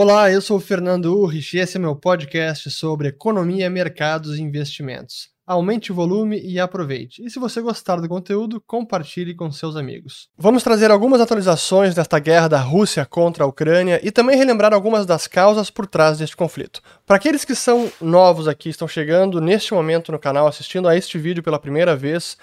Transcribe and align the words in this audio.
Olá, 0.00 0.30
eu 0.30 0.40
sou 0.40 0.58
o 0.58 0.60
Fernando 0.60 1.06
Urrich 1.06 1.56
e 1.56 1.60
esse 1.60 1.76
é 1.76 1.80
meu 1.80 1.96
podcast 1.96 2.70
sobre 2.70 3.08
economia, 3.08 3.68
mercados 3.68 4.38
e 4.38 4.40
investimentos. 4.40 5.28
Aumente 5.48 5.90
o 5.90 5.94
volume 5.94 6.38
e 6.38 6.60
aproveite. 6.60 7.24
E 7.24 7.30
se 7.30 7.38
você 7.38 7.62
gostar 7.62 7.96
do 7.96 8.06
conteúdo, 8.06 8.60
compartilhe 8.66 9.34
com 9.34 9.50
seus 9.50 9.76
amigos. 9.76 10.28
Vamos 10.36 10.62
trazer 10.62 10.90
algumas 10.90 11.22
atualizações 11.22 11.94
desta 11.94 12.18
guerra 12.18 12.48
da 12.48 12.60
Rússia 12.60 13.06
contra 13.06 13.44
a 13.44 13.46
Ucrânia 13.46 13.98
e 14.02 14.10
também 14.10 14.36
relembrar 14.36 14.74
algumas 14.74 15.06
das 15.06 15.26
causas 15.26 15.70
por 15.70 15.86
trás 15.86 16.18
deste 16.18 16.36
conflito. 16.36 16.82
Para 17.06 17.16
aqueles 17.16 17.46
que 17.46 17.54
são 17.54 17.90
novos 17.98 18.46
aqui, 18.46 18.68
estão 18.68 18.86
chegando 18.86 19.40
neste 19.40 19.72
momento 19.72 20.12
no 20.12 20.18
canal, 20.18 20.46
assistindo 20.46 20.86
a 20.86 20.94
este 20.94 21.16
vídeo 21.16 21.42
pela 21.42 21.58
primeira 21.58 21.96
vez, 21.96 22.36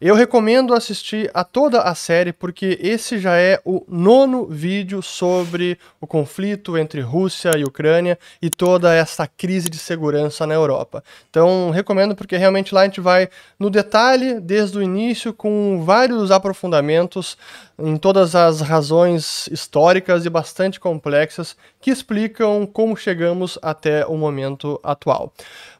eu 0.00 0.14
recomendo 0.14 0.72
assistir 0.72 1.32
a 1.34 1.42
toda 1.42 1.82
a 1.82 1.96
série 1.96 2.32
porque 2.32 2.78
esse 2.80 3.18
já 3.18 3.36
é 3.36 3.60
o 3.64 3.84
nono 3.88 4.46
vídeo 4.46 5.02
sobre 5.02 5.76
o 6.00 6.06
conflito 6.06 6.78
entre 6.78 7.00
Rússia 7.00 7.50
e 7.58 7.64
Ucrânia 7.64 8.16
e 8.40 8.48
toda 8.48 8.94
essa 8.94 9.26
crise 9.26 9.68
de 9.68 9.78
segurança 9.78 10.46
na 10.46 10.54
Europa. 10.54 11.02
Então, 11.28 11.70
recomendo 11.70 12.14
porque 12.14 12.36
realmente 12.36 12.51
realmente 12.52 12.74
lá 12.74 12.82
a 12.82 12.84
gente 12.84 13.00
vai 13.00 13.28
no 13.58 13.70
detalhe 13.70 14.38
desde 14.38 14.78
o 14.78 14.82
início 14.82 15.32
com 15.32 15.82
vários 15.84 16.30
aprofundamentos 16.30 17.38
em 17.78 17.96
todas 17.96 18.34
as 18.34 18.60
razões 18.60 19.48
históricas 19.48 20.26
e 20.26 20.30
bastante 20.30 20.78
complexas 20.78 21.56
que 21.82 21.90
explicam 21.90 22.64
como 22.64 22.96
chegamos 22.96 23.58
até 23.60 24.06
o 24.06 24.16
momento 24.16 24.80
atual. 24.84 25.32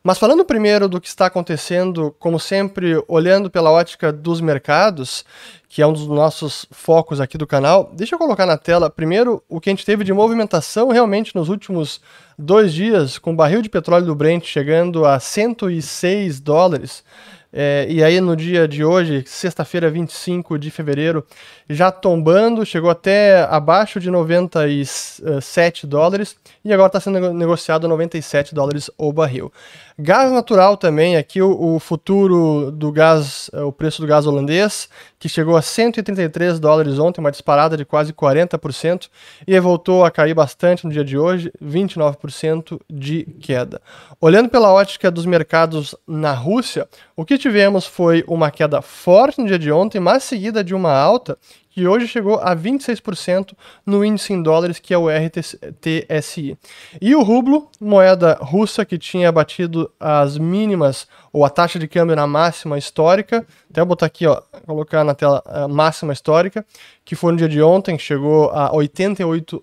Mas 0.02 0.18
falando 0.18 0.44
primeiro 0.44 0.88
do 0.88 1.00
que 1.00 1.06
está 1.06 1.26
acontecendo, 1.26 2.12
como 2.18 2.40
sempre, 2.40 3.00
olhando 3.06 3.48
pela 3.48 3.70
ótica 3.70 4.12
dos 4.12 4.40
mercados, 4.40 5.24
que 5.68 5.80
é 5.80 5.86
um 5.86 5.92
dos 5.92 6.08
nossos 6.08 6.66
focos 6.72 7.20
aqui 7.20 7.38
do 7.38 7.46
canal, 7.46 7.88
deixa 7.94 8.16
eu 8.16 8.18
colocar 8.18 8.44
na 8.44 8.58
tela 8.58 8.90
primeiro 8.90 9.40
o 9.48 9.60
que 9.60 9.70
a 9.70 9.72
gente 9.72 9.86
teve 9.86 10.02
de 10.02 10.12
movimentação 10.12 10.88
realmente 10.88 11.36
nos 11.36 11.48
últimos 11.48 12.00
dois 12.36 12.74
dias, 12.74 13.16
com 13.16 13.32
o 13.32 13.36
barril 13.36 13.62
de 13.62 13.70
petróleo 13.70 14.06
do 14.06 14.14
Brent 14.16 14.44
chegando 14.44 15.04
a 15.06 15.20
106 15.20 16.40
dólares. 16.40 17.04
É, 17.52 17.86
e 17.88 18.02
aí 18.02 18.18
no 18.18 18.34
dia 18.34 18.66
de 18.66 18.82
hoje, 18.82 19.24
sexta-feira, 19.26 19.90
25 19.90 20.58
de 20.58 20.70
fevereiro, 20.70 21.26
já 21.68 21.90
tombando, 21.90 22.64
chegou 22.64 22.88
até 22.88 23.42
abaixo 23.44 24.00
de 24.00 24.10
97 24.10 25.86
dólares 25.86 26.34
e 26.64 26.72
agora 26.72 26.86
está 26.86 27.00
sendo 27.00 27.34
negociado 27.34 27.86
97 27.86 28.54
dólares 28.54 28.90
o 28.96 29.12
barril. 29.12 29.52
Gás 29.98 30.32
natural 30.32 30.76
também, 30.78 31.16
aqui 31.16 31.42
o, 31.42 31.74
o, 31.74 31.78
futuro 31.78 32.70
do 32.70 32.90
gás, 32.90 33.50
é, 33.52 33.60
o 33.60 33.70
preço 33.70 34.00
do 34.00 34.08
gás 34.08 34.26
holandês, 34.26 34.88
que 35.18 35.28
chegou 35.28 35.54
a 35.54 35.62
133 35.62 36.58
dólares 36.58 36.98
ontem, 36.98 37.20
uma 37.20 37.30
disparada 37.30 37.76
de 37.76 37.84
quase 37.84 38.12
40%, 38.12 39.08
e 39.46 39.60
voltou 39.60 40.04
a 40.04 40.10
cair 40.10 40.34
bastante 40.34 40.86
no 40.86 40.90
dia 40.90 41.04
de 41.04 41.18
hoje, 41.18 41.52
29% 41.62 42.80
de 42.90 43.24
queda. 43.40 43.82
Olhando 44.18 44.48
pela 44.48 44.72
ótica 44.72 45.10
dos 45.10 45.26
mercados 45.26 45.94
na 46.06 46.32
Rússia, 46.32 46.88
o 47.14 47.24
que 47.24 47.36
tivemos 47.42 47.86
foi 47.86 48.24
uma 48.28 48.50
queda 48.50 48.80
forte 48.80 49.40
no 49.40 49.46
dia 49.46 49.58
de 49.58 49.70
ontem, 49.70 49.98
mas 49.98 50.22
seguida 50.22 50.62
de 50.62 50.74
uma 50.74 50.92
alta 50.92 51.36
que 51.68 51.86
hoje 51.86 52.06
chegou 52.06 52.38
a 52.38 52.54
26% 52.54 53.54
no 53.84 54.04
índice 54.04 54.32
em 54.32 54.42
dólares, 54.42 54.78
que 54.78 54.92
é 54.92 54.98
o 54.98 55.08
RTSI. 55.08 56.56
E 57.00 57.14
o 57.14 57.22
rublo, 57.22 57.68
moeda 57.80 58.38
russa 58.40 58.84
que 58.84 58.98
tinha 58.98 59.32
batido 59.32 59.90
as 59.98 60.36
mínimas 60.36 61.08
ou 61.32 61.44
a 61.46 61.50
taxa 61.50 61.78
de 61.78 61.88
câmbio 61.88 62.14
na 62.14 62.26
máxima 62.26 62.76
histórica, 62.76 63.46
até 63.70 63.82
botar 63.82 64.06
aqui, 64.06 64.26
ó, 64.26 64.42
colocar 64.66 65.02
na 65.02 65.14
tela 65.14 65.42
a 65.46 65.66
máxima 65.66 66.12
histórica, 66.12 66.64
que 67.04 67.16
foi 67.16 67.32
no 67.32 67.38
dia 67.38 67.48
de 67.48 67.62
ontem, 67.62 67.98
chegou 67.98 68.50
a 68.50 68.70
88, 68.74 69.62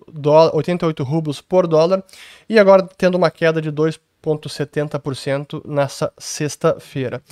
88 0.52 1.04
rublos 1.04 1.40
por 1.40 1.68
dólar, 1.68 2.02
e 2.48 2.58
agora 2.58 2.86
tendo 2.98 3.14
uma 3.14 3.30
queda 3.30 3.62
de 3.62 3.70
2 3.70 3.98
0,70% 4.24 5.62
nessa 5.66 6.12
sexta-feira. 6.18 7.22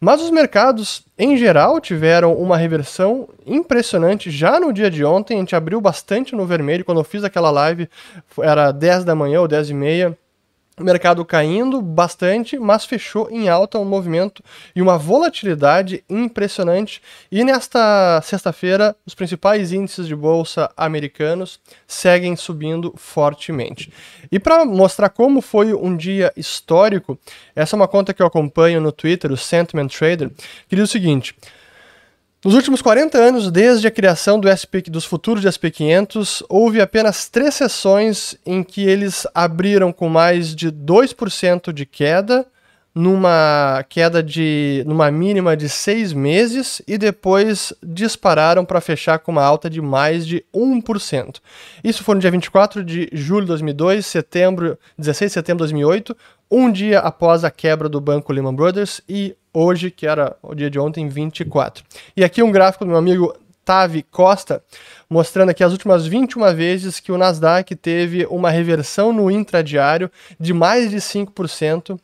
Mas 0.00 0.22
os 0.22 0.30
mercados, 0.30 1.04
em 1.18 1.36
geral, 1.36 1.80
tiveram 1.80 2.34
uma 2.34 2.56
reversão 2.56 3.28
impressionante 3.46 4.30
já 4.30 4.58
no 4.58 4.72
dia 4.72 4.90
de 4.90 5.04
ontem. 5.04 5.36
A 5.36 5.40
gente 5.40 5.56
abriu 5.56 5.80
bastante 5.80 6.34
no 6.34 6.46
vermelho. 6.46 6.84
Quando 6.84 7.00
eu 7.00 7.04
fiz 7.04 7.24
aquela 7.24 7.50
live, 7.50 7.88
era 8.40 8.72
10 8.72 9.04
da 9.04 9.14
manhã 9.14 9.40
ou 9.40 9.48
10 9.48 9.70
e 9.70 9.74
meia 9.74 10.18
o 10.78 10.84
mercado 10.84 11.24
caindo 11.24 11.82
bastante, 11.82 12.58
mas 12.58 12.84
fechou 12.84 13.28
em 13.30 13.48
alta 13.48 13.78
um 13.78 13.84
movimento 13.84 14.42
e 14.74 14.80
uma 14.80 14.96
volatilidade 14.96 16.04
impressionante. 16.08 17.02
E 17.30 17.42
nesta 17.44 18.20
sexta-feira, 18.22 18.94
os 19.06 19.14
principais 19.14 19.72
índices 19.72 20.06
de 20.06 20.14
bolsa 20.14 20.70
americanos 20.76 21.60
seguem 21.86 22.36
subindo 22.36 22.94
fortemente. 22.96 23.92
E 24.30 24.38
para 24.38 24.64
mostrar 24.64 25.08
como 25.08 25.40
foi 25.40 25.72
um 25.74 25.96
dia 25.96 26.32
histórico, 26.36 27.18
essa 27.54 27.74
é 27.74 27.76
uma 27.76 27.88
conta 27.88 28.14
que 28.14 28.22
eu 28.22 28.26
acompanho 28.26 28.80
no 28.80 28.92
Twitter, 28.92 29.32
o 29.32 29.36
Sentiment 29.36 29.88
Trader, 29.88 30.30
que 30.68 30.76
diz 30.76 30.84
o 30.84 30.92
seguinte: 30.92 31.34
nos 32.44 32.54
últimos 32.54 32.80
40 32.80 33.18
anos, 33.18 33.50
desde 33.50 33.88
a 33.88 33.90
criação 33.90 34.38
do 34.38 34.46
SP, 34.46 34.86
dos 34.88 35.04
futuros 35.04 35.42
de 35.42 35.48
SP500, 35.48 36.44
houve 36.48 36.80
apenas 36.80 37.28
três 37.28 37.54
sessões 37.54 38.36
em 38.46 38.62
que 38.62 38.86
eles 38.86 39.26
abriram 39.34 39.92
com 39.92 40.08
mais 40.08 40.54
de 40.54 40.70
2% 40.70 41.72
de 41.72 41.84
queda, 41.84 42.46
numa 42.94 43.84
queda 43.88 44.22
de 44.22 44.82
numa 44.86 45.10
mínima 45.10 45.56
de 45.56 45.68
seis 45.68 46.12
meses 46.12 46.82
e 46.86 46.98
depois 46.98 47.72
dispararam 47.82 48.64
para 48.64 48.80
fechar 48.80 49.18
com 49.18 49.30
uma 49.30 49.44
alta 49.44 49.68
de 49.68 49.80
mais 49.80 50.26
de 50.26 50.44
1%. 50.54 51.36
Isso 51.82 52.02
foi 52.02 52.14
no 52.16 52.20
dia 52.20 52.30
24 52.30 52.82
de 52.82 53.08
julho 53.12 53.42
de 53.42 53.48
2002, 53.48 54.06
setembro, 54.06 54.78
16 54.96 55.30
de 55.30 55.34
setembro 55.34 55.64
de 55.64 55.72
2008, 55.72 56.16
um 56.50 56.70
dia 56.70 57.00
após 57.00 57.44
a 57.44 57.50
quebra 57.50 57.88
do 57.88 58.00
banco 58.00 58.32
Lehman 58.32 58.54
Brothers 58.54 59.00
e 59.08 59.36
hoje, 59.58 59.90
que 59.90 60.06
era 60.06 60.36
o 60.42 60.54
dia 60.54 60.70
de 60.70 60.78
ontem, 60.78 61.08
24. 61.08 61.84
E 62.16 62.22
aqui 62.22 62.42
um 62.42 62.52
gráfico 62.52 62.84
do 62.84 62.88
meu 62.88 62.98
amigo 62.98 63.34
Tavi 63.64 64.02
Costa, 64.02 64.62
mostrando 65.10 65.50
aqui 65.50 65.64
as 65.64 65.72
últimas 65.72 66.06
21 66.06 66.54
vezes 66.54 67.00
que 67.00 67.12
o 67.12 67.18
Nasdaq 67.18 67.74
teve 67.76 68.24
uma 68.26 68.50
reversão 68.50 69.12
no 69.12 69.30
intradiário 69.30 70.10
de 70.38 70.54
mais 70.54 70.90
de 70.90 70.96
5% 70.96 71.98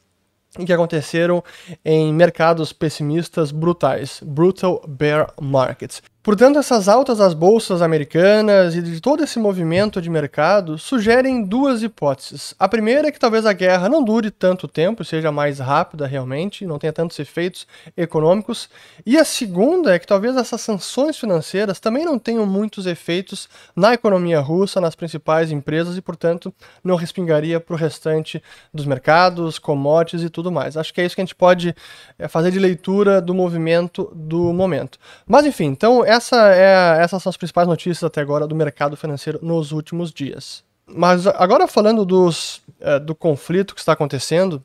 que 0.66 0.72
aconteceram 0.72 1.43
em 1.84 2.12
mercados 2.12 2.72
pessimistas 2.72 3.50
brutais, 3.50 4.20
brutal 4.22 4.84
bear 4.87 5.32
markets. 5.41 6.03
Portanto, 6.25 6.59
essas 6.59 6.89
altas 6.89 7.19
das 7.19 7.35
bolsas 7.35 7.83
americanas 7.83 8.75
e 8.75 8.81
de 8.81 8.99
todo 8.99 9.23
esse 9.23 9.39
movimento 9.39 10.01
de 10.01 10.09
mercado 10.09 10.79
sugerem 10.79 11.45
duas 11.45 11.83
hipóteses. 11.83 12.55
A 12.59 12.67
primeira 12.67 13.09
é 13.09 13.12
que 13.12 13.19
talvez 13.19 13.45
a 13.45 13.53
guerra 13.53 13.91
não 13.91 14.03
dure 14.03 14.31
tanto 14.31 14.67
tempo, 14.67 15.05
seja 15.05 15.31
mais 15.31 15.59
rápida 15.59 16.07
realmente, 16.07 16.65
não 16.65 16.79
tenha 16.79 16.95
tantos 16.95 17.19
efeitos 17.19 17.67
econômicos. 17.95 18.71
E 19.05 19.19
a 19.19 19.25
segunda 19.25 19.95
é 19.95 19.99
que 19.99 20.07
talvez 20.07 20.35
essas 20.35 20.62
sanções 20.62 21.19
financeiras 21.19 21.79
também 21.79 22.07
não 22.07 22.19
tenham 22.19 22.47
muitos 22.47 22.87
efeitos 22.87 23.47
na 23.77 23.93
economia 23.93 24.41
russa, 24.41 24.81
nas 24.81 24.95
principais 24.95 25.53
empresas 25.53 25.95
e, 25.95 26.01
portanto, 26.01 26.55
não 26.83 26.97
respingaria 26.97 27.61
para 27.61 27.75
o 27.75 27.77
restante 27.77 28.43
dos 28.73 28.87
mercados, 28.87 29.59
commodities 29.59 30.23
e 30.23 30.31
tudo 30.31 30.51
mais. 30.51 30.75
Acho 30.75 30.95
que 30.95 31.03
é 31.03 31.05
isso 31.05 31.15
que 31.15 31.21
a 31.21 31.25
gente 31.25 31.35
pode 31.35 31.77
eh, 32.19 32.29
fazer 32.29 32.51
de 32.51 32.59
leitura 32.59 33.21
do 33.21 33.35
movimento 33.35 34.11
do 34.15 34.55
momento. 34.55 34.99
Mas 35.27 35.45
enfim, 35.45 35.67
então 35.67 36.03
essa 36.14 36.54
é, 36.54 37.02
essas 37.02 37.22
são 37.22 37.30
as 37.30 37.36
principais 37.36 37.66
notícias 37.66 38.04
até 38.04 38.20
agora 38.20 38.47
do 38.47 38.54
mercado 38.54 38.97
financeiro 38.97 39.38
nos 39.42 39.72
últimos 39.72 40.12
dias. 40.12 40.64
Mas 40.86 41.26
agora 41.26 41.66
falando 41.66 42.04
dos, 42.04 42.62
é, 42.80 42.98
do 42.98 43.14
conflito 43.14 43.75
que 43.75 43.80
está 43.80 43.92
acontecendo, 43.92 44.62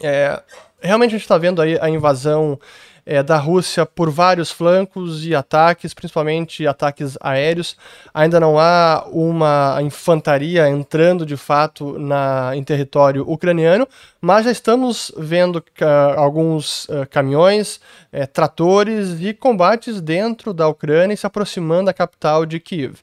é, 0.00 0.40
realmente 0.80 1.10
a 1.10 1.12
gente 1.12 1.22
está 1.22 1.38
vendo 1.38 1.60
aí 1.60 1.78
a 1.80 1.88
invasão 1.88 2.58
é, 3.04 3.22
da 3.22 3.36
Rússia 3.36 3.84
por 3.84 4.10
vários 4.10 4.50
flancos 4.50 5.26
e 5.26 5.34
ataques, 5.34 5.92
principalmente 5.92 6.66
ataques 6.66 7.16
aéreos. 7.20 7.76
Ainda 8.14 8.38
não 8.38 8.58
há 8.58 9.04
uma 9.10 9.78
infantaria 9.82 10.68
entrando 10.68 11.26
de 11.26 11.36
fato 11.36 11.98
na, 11.98 12.52
em 12.54 12.62
território 12.62 13.28
ucraniano, 13.28 13.86
mas 14.20 14.44
já 14.44 14.52
estamos 14.52 15.12
vendo 15.16 15.56
uh, 15.56 16.18
alguns 16.18 16.84
uh, 16.84 17.06
caminhões, 17.10 17.80
uh, 18.12 18.26
tratores 18.32 19.20
e 19.20 19.34
combates 19.34 20.00
dentro 20.00 20.54
da 20.54 20.68
Ucrânia 20.68 21.14
e 21.14 21.16
se 21.16 21.26
aproximando 21.26 21.86
da 21.86 21.92
capital 21.92 22.46
de 22.46 22.60
Kiev. 22.60 22.96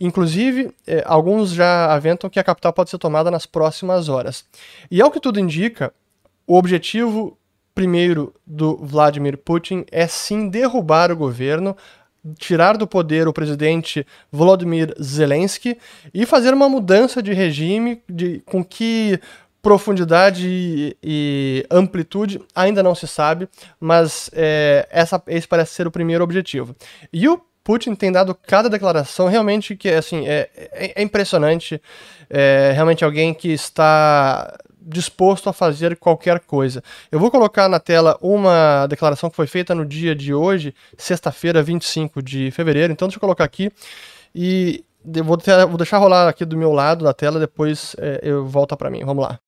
Inclusive, 0.00 0.74
eh, 0.86 1.02
alguns 1.06 1.50
já 1.50 1.92
aventam 1.92 2.30
que 2.30 2.40
a 2.40 2.44
capital 2.44 2.72
pode 2.72 2.90
ser 2.90 2.98
tomada 2.98 3.30
nas 3.30 3.46
próximas 3.46 4.08
horas. 4.08 4.44
E 4.90 5.00
ao 5.02 5.10
que 5.10 5.20
tudo 5.20 5.38
indica, 5.38 5.92
o 6.46 6.56
objetivo 6.56 7.36
primeiro 7.74 8.34
do 8.46 8.76
Vladimir 8.76 9.38
Putin 9.38 9.84
é 9.90 10.06
sim 10.06 10.48
derrubar 10.48 11.10
o 11.10 11.16
governo, 11.16 11.76
tirar 12.38 12.76
do 12.76 12.86
poder 12.86 13.26
o 13.26 13.32
presidente 13.32 14.06
Volodymyr 14.30 14.94
Zelensky 15.02 15.78
e 16.14 16.24
fazer 16.24 16.54
uma 16.54 16.68
mudança 16.68 17.22
de 17.22 17.32
regime 17.32 18.02
de, 18.08 18.40
com 18.46 18.64
que 18.64 19.18
profundidade 19.60 20.46
e, 20.48 20.96
e 21.02 21.66
amplitude 21.70 22.40
ainda 22.54 22.82
não 22.82 22.94
se 22.94 23.06
sabe, 23.06 23.48
mas 23.78 24.28
é, 24.32 24.86
essa, 24.90 25.22
esse 25.28 25.46
parece 25.46 25.74
ser 25.74 25.86
o 25.86 25.90
primeiro 25.90 26.24
objetivo. 26.24 26.74
E 27.12 27.28
o 27.28 27.40
Putin 27.64 27.94
tem 27.94 28.10
dado 28.10 28.34
cada 28.34 28.68
declaração 28.68 29.28
realmente 29.28 29.76
que 29.76 29.88
assim 29.88 30.26
é, 30.26 30.50
é, 30.54 30.92
é 30.96 31.02
impressionante. 31.02 31.80
É 32.28 32.72
realmente 32.74 33.04
alguém 33.04 33.32
que 33.32 33.52
está 33.52 34.56
disposto 34.84 35.48
a 35.48 35.52
fazer 35.52 35.96
qualquer 35.96 36.40
coisa. 36.40 36.82
Eu 37.10 37.18
vou 37.18 37.30
colocar 37.30 37.68
na 37.68 37.80
tela 37.80 38.18
uma 38.20 38.86
declaração 38.86 39.30
que 39.30 39.36
foi 39.36 39.46
feita 39.46 39.74
no 39.74 39.84
dia 39.84 40.14
de 40.14 40.34
hoje, 40.34 40.74
sexta-feira, 40.96 41.62
25 41.62 42.22
de 42.22 42.50
fevereiro. 42.50 42.92
Então, 42.92 43.08
deixa 43.08 43.16
eu 43.16 43.20
colocar 43.20 43.44
aqui 43.44 43.70
e 44.34 44.84
vou, 45.24 45.36
ter, 45.36 45.66
vou 45.66 45.76
deixar 45.76 45.98
rolar 45.98 46.28
aqui 46.28 46.44
do 46.44 46.56
meu 46.56 46.72
lado 46.72 47.04
da 47.04 47.12
tela, 47.12 47.38
depois 47.38 47.94
é, 47.98 48.20
eu 48.22 48.46
volta 48.46 48.76
para 48.76 48.90
mim. 48.90 49.04
Vamos 49.04 49.24
lá. 49.24 49.38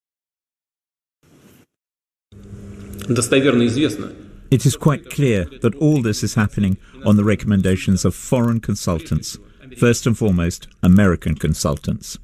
It 4.53 4.69
is 4.69 4.77
quite 4.77 5.09
clear 5.09 5.47
that 5.61 5.77
all 5.81 6.01
this 6.03 6.23
is 6.23 6.37
happening 6.37 6.77
on 7.05 7.17
the 7.17 7.25
recommendations 7.25 8.05
of 8.05 8.15
foreign 8.17 8.61
consultants, 8.61 9.39
first 9.77 10.07
and 10.07 10.15
foremost 10.15 10.69
American 10.83 11.35
consultants. 11.35 12.19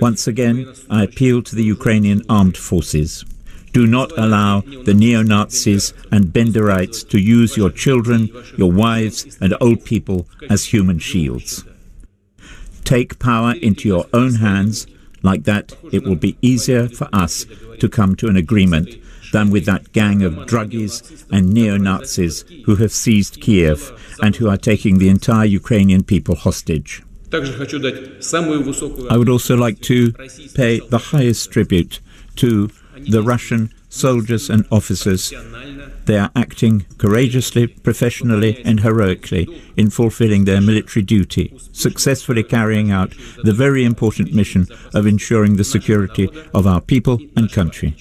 Once 0.00 0.26
again, 0.26 0.72
I 0.88 1.04
appeal 1.04 1.42
to 1.42 1.56
the 1.56 1.64
Ukrainian 1.64 2.22
armed 2.28 2.56
forces. 2.56 3.24
Do 3.72 3.86
not 3.86 4.10
allow 4.18 4.62
the 4.62 4.94
neo 4.94 5.22
Nazis 5.22 5.94
and 6.10 6.32
Benderites 6.32 7.08
to 7.10 7.20
use 7.20 7.56
your 7.56 7.70
children, 7.70 8.28
your 8.56 8.72
wives, 8.72 9.38
and 9.40 9.54
old 9.60 9.84
people 9.84 10.26
as 10.48 10.66
human 10.66 10.98
shields. 10.98 11.64
Take 12.84 13.20
power 13.20 13.54
into 13.54 13.86
your 13.86 14.06
own 14.12 14.34
hands. 14.36 14.86
Like 15.22 15.44
that, 15.44 15.76
it 15.92 16.02
will 16.02 16.16
be 16.16 16.36
easier 16.42 16.88
for 16.88 17.08
us 17.12 17.46
to 17.78 17.88
come 17.88 18.16
to 18.16 18.26
an 18.26 18.36
agreement 18.36 18.96
than 19.32 19.50
with 19.50 19.66
that 19.66 19.92
gang 19.92 20.22
of 20.22 20.34
druggies 20.34 21.24
and 21.30 21.52
neo 21.52 21.76
Nazis 21.76 22.44
who 22.64 22.76
have 22.76 22.90
seized 22.90 23.40
Kiev 23.40 23.92
and 24.20 24.34
who 24.36 24.48
are 24.48 24.56
taking 24.56 24.98
the 24.98 25.08
entire 25.08 25.44
Ukrainian 25.44 26.02
people 26.02 26.34
hostage. 26.34 27.02
I 29.10 29.16
would 29.16 29.28
also 29.28 29.56
like 29.56 29.80
to 29.82 30.12
pay 30.54 30.80
the 30.80 30.98
highest 31.12 31.50
tribute 31.52 32.00
to 32.36 32.70
the 33.08 33.22
Russian 33.22 33.72
soldiers 33.88 34.48
and 34.48 34.66
officers. 34.70 35.32
They 36.06 36.18
are 36.18 36.30
acting 36.34 36.86
courageously, 36.98 37.66
professionally, 37.68 38.62
and 38.64 38.80
heroically 38.80 39.62
in 39.76 39.90
fulfilling 39.90 40.44
their 40.44 40.60
military 40.60 41.02
duty, 41.04 41.52
successfully 41.72 42.42
carrying 42.42 42.90
out 42.90 43.14
the 43.42 43.52
very 43.52 43.84
important 43.84 44.32
mission 44.34 44.66
of 44.94 45.06
ensuring 45.06 45.56
the 45.56 45.64
security 45.64 46.28
of 46.54 46.66
our 46.66 46.80
people 46.80 47.18
and 47.36 47.52
country. 47.52 47.96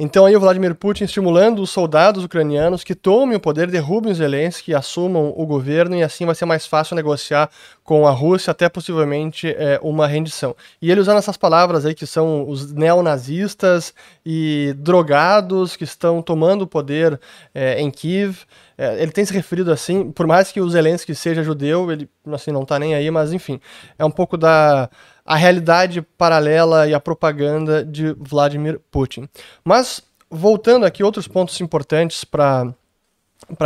Então 0.00 0.24
aí 0.24 0.36
o 0.36 0.40
Vladimir 0.40 0.76
Putin 0.76 1.04
estimulando 1.04 1.60
os 1.60 1.70
soldados 1.70 2.22
ucranianos 2.22 2.84
que 2.84 2.94
tomem 2.94 3.36
o 3.36 3.40
poder, 3.40 3.68
derrubem 3.68 4.12
os 4.12 4.18
Zelensky, 4.18 4.72
assumam 4.72 5.34
o 5.36 5.44
governo 5.44 5.96
e 5.96 6.04
assim 6.04 6.24
vai 6.24 6.36
ser 6.36 6.44
mais 6.44 6.64
fácil 6.64 6.94
negociar 6.94 7.50
com 7.88 8.06
a 8.06 8.10
Rússia, 8.10 8.50
até 8.50 8.68
possivelmente 8.68 9.48
é, 9.48 9.80
uma 9.82 10.06
rendição. 10.06 10.54
E 10.82 10.90
ele 10.90 11.00
usando 11.00 11.16
essas 11.16 11.38
palavras 11.38 11.86
aí 11.86 11.94
que 11.94 12.06
são 12.06 12.46
os 12.46 12.70
neonazistas 12.70 13.94
e 14.26 14.74
drogados 14.76 15.74
que 15.74 15.84
estão 15.84 16.20
tomando 16.20 16.62
o 16.62 16.66
poder 16.66 17.18
é, 17.54 17.80
em 17.80 17.90
Kiev. 17.90 18.40
É, 18.76 19.02
ele 19.02 19.10
tem 19.10 19.24
se 19.24 19.32
referido 19.32 19.72
assim, 19.72 20.12
por 20.12 20.26
mais 20.26 20.52
que 20.52 20.60
o 20.60 20.68
Zelensky 20.68 21.14
seja 21.14 21.42
judeu, 21.42 21.90
ele 21.90 22.06
assim, 22.30 22.52
não 22.52 22.64
está 22.64 22.78
nem 22.78 22.94
aí, 22.94 23.10
mas 23.10 23.32
enfim, 23.32 23.58
é 23.98 24.04
um 24.04 24.10
pouco 24.10 24.36
da 24.36 24.90
a 25.24 25.34
realidade 25.34 26.02
paralela 26.02 26.86
e 26.86 26.92
a 26.92 27.00
propaganda 27.00 27.82
de 27.82 28.14
Vladimir 28.18 28.78
Putin. 28.90 29.26
Mas, 29.64 30.02
voltando 30.30 30.84
aqui, 30.84 31.02
outros 31.02 31.26
pontos 31.26 31.58
importantes 31.62 32.22
para 32.22 32.74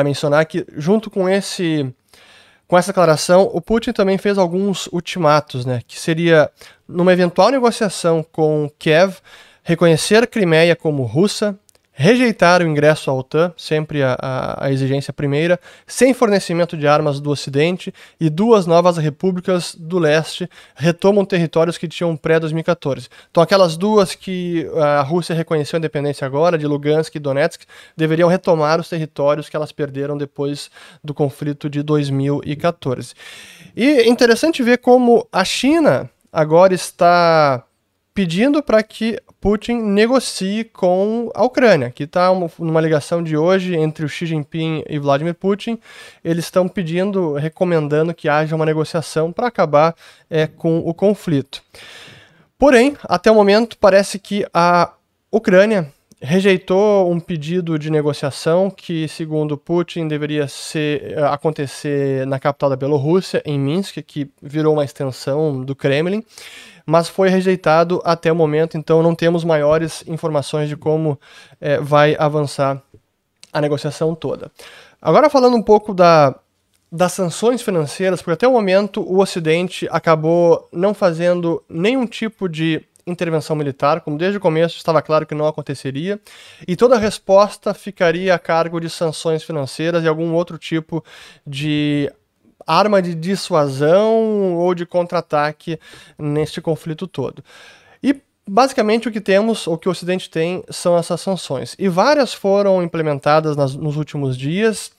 mencionar 0.04 0.46
que, 0.46 0.64
junto 0.76 1.10
com 1.10 1.28
esse 1.28 1.92
com 2.72 2.78
essa 2.78 2.90
declaração, 2.90 3.50
o 3.52 3.60
Putin 3.60 3.92
também 3.92 4.16
fez 4.16 4.38
alguns 4.38 4.86
ultimatos, 4.86 5.66
né, 5.66 5.82
que 5.86 6.00
seria, 6.00 6.50
numa 6.88 7.12
eventual 7.12 7.50
negociação 7.50 8.24
com 8.32 8.70
Kiev, 8.78 9.16
reconhecer 9.62 10.22
a 10.22 10.26
Crimeia 10.26 10.74
como 10.74 11.02
russa, 11.02 11.54
rejeitar 11.92 12.62
o 12.62 12.66
ingresso 12.66 13.10
à 13.10 13.14
OTAN, 13.14 13.52
sempre 13.56 14.02
a, 14.02 14.16
a, 14.18 14.66
a, 14.66 14.72
exigência 14.72 15.12
primeira, 15.12 15.60
sem 15.86 16.14
fornecimento 16.14 16.76
de 16.76 16.86
armas 16.86 17.20
do 17.20 17.30
Ocidente, 17.30 17.92
e 18.18 18.30
duas 18.30 18.66
novas 18.66 18.96
repúblicas 18.96 19.74
do 19.74 19.98
leste 19.98 20.48
retomam 20.74 21.24
territórios 21.24 21.76
que 21.76 21.86
tinham 21.86 22.16
pré-2014. 22.16 23.08
Então, 23.30 23.42
aquelas 23.42 23.76
duas 23.76 24.14
que 24.14 24.66
a 24.76 25.02
Rússia 25.02 25.34
reconheceu 25.34 25.76
a 25.76 25.78
independência 25.78 26.26
agora, 26.26 26.56
de 26.56 26.66
Lugansk 26.66 27.14
e 27.14 27.20
Donetsk, 27.20 27.62
deveriam 27.96 28.28
retomar 28.28 28.80
os 28.80 28.88
territórios 28.88 29.48
que 29.48 29.56
elas 29.56 29.70
perderam 29.70 30.16
depois 30.16 30.70
do 31.04 31.12
conflito 31.12 31.68
de 31.68 31.82
2014. 31.82 33.14
E 33.76 33.86
é 33.86 34.08
interessante 34.08 34.62
ver 34.62 34.78
como 34.78 35.28
a 35.30 35.44
China 35.44 36.10
agora 36.32 36.74
está 36.74 37.64
pedindo 38.14 38.62
para 38.62 38.82
que 38.82 39.18
Putin 39.40 39.74
negocie 39.74 40.64
com 40.64 41.30
a 41.34 41.44
Ucrânia, 41.44 41.90
que 41.90 42.04
está 42.04 42.28
numa 42.58 42.80
ligação 42.80 43.22
de 43.22 43.36
hoje 43.36 43.74
entre 43.74 44.04
o 44.04 44.08
Xi 44.08 44.26
Jinping 44.26 44.84
e 44.88 44.98
Vladimir 44.98 45.34
Putin. 45.34 45.78
Eles 46.22 46.44
estão 46.44 46.68
pedindo, 46.68 47.34
recomendando 47.34 48.14
que 48.14 48.28
haja 48.28 48.54
uma 48.54 48.66
negociação 48.66 49.32
para 49.32 49.48
acabar 49.48 49.94
é, 50.28 50.46
com 50.46 50.78
o 50.78 50.92
conflito. 50.92 51.62
Porém, 52.58 52.96
até 53.04 53.30
o 53.30 53.34
momento, 53.34 53.76
parece 53.78 54.18
que 54.18 54.46
a 54.52 54.92
Ucrânia 55.30 55.92
rejeitou 56.20 57.10
um 57.10 57.18
pedido 57.18 57.76
de 57.76 57.90
negociação 57.90 58.70
que, 58.70 59.08
segundo 59.08 59.58
Putin, 59.58 60.06
deveria 60.06 60.46
ser, 60.46 61.18
é, 61.18 61.22
acontecer 61.24 62.24
na 62.28 62.38
capital 62.38 62.70
da 62.70 62.76
Bielorrússia, 62.76 63.42
em 63.44 63.58
Minsk, 63.58 63.96
que 64.06 64.30
virou 64.40 64.74
uma 64.74 64.84
extensão 64.84 65.64
do 65.64 65.74
Kremlin 65.74 66.22
mas 66.86 67.08
foi 67.08 67.28
rejeitado 67.28 68.00
até 68.04 68.30
o 68.30 68.36
momento, 68.36 68.76
então 68.76 69.02
não 69.02 69.14
temos 69.14 69.44
maiores 69.44 70.04
informações 70.06 70.68
de 70.68 70.76
como 70.76 71.18
é, 71.60 71.78
vai 71.78 72.16
avançar 72.18 72.82
a 73.52 73.60
negociação 73.60 74.14
toda. 74.14 74.50
Agora 75.00 75.28
falando 75.28 75.56
um 75.56 75.62
pouco 75.62 75.92
da, 75.92 76.34
das 76.90 77.12
sanções 77.12 77.62
financeiras, 77.62 78.20
porque 78.20 78.34
até 78.34 78.48
o 78.48 78.52
momento 78.52 79.00
o 79.02 79.20
Ocidente 79.20 79.88
acabou 79.90 80.68
não 80.72 80.94
fazendo 80.94 81.62
nenhum 81.68 82.06
tipo 82.06 82.48
de 82.48 82.84
intervenção 83.06 83.56
militar, 83.56 84.00
como 84.00 84.16
desde 84.16 84.38
o 84.38 84.40
começo 84.40 84.76
estava 84.76 85.02
claro 85.02 85.26
que 85.26 85.34
não 85.34 85.46
aconteceria, 85.46 86.20
e 86.66 86.76
toda 86.76 86.94
a 86.94 86.98
resposta 86.98 87.74
ficaria 87.74 88.34
a 88.34 88.38
cargo 88.38 88.80
de 88.80 88.88
sanções 88.88 89.42
financeiras 89.42 90.04
e 90.04 90.08
algum 90.08 90.32
outro 90.34 90.56
tipo 90.56 91.04
de 91.46 92.12
arma 92.66 93.00
de 93.00 93.14
dissuasão 93.14 94.56
ou 94.56 94.74
de 94.74 94.86
contra-ataque 94.86 95.78
neste 96.18 96.60
conflito 96.60 97.06
todo. 97.06 97.42
E 98.02 98.20
basicamente 98.48 99.08
o 99.08 99.12
que 99.12 99.20
temos, 99.20 99.66
o 99.66 99.78
que 99.78 99.88
o 99.88 99.92
Ocidente 99.92 100.28
tem, 100.30 100.62
são 100.70 100.96
essas 100.96 101.20
sanções. 101.20 101.74
E 101.78 101.88
várias 101.88 102.32
foram 102.32 102.82
implementadas 102.82 103.56
nas, 103.56 103.74
nos 103.74 103.96
últimos 103.96 104.36
dias 104.36 104.90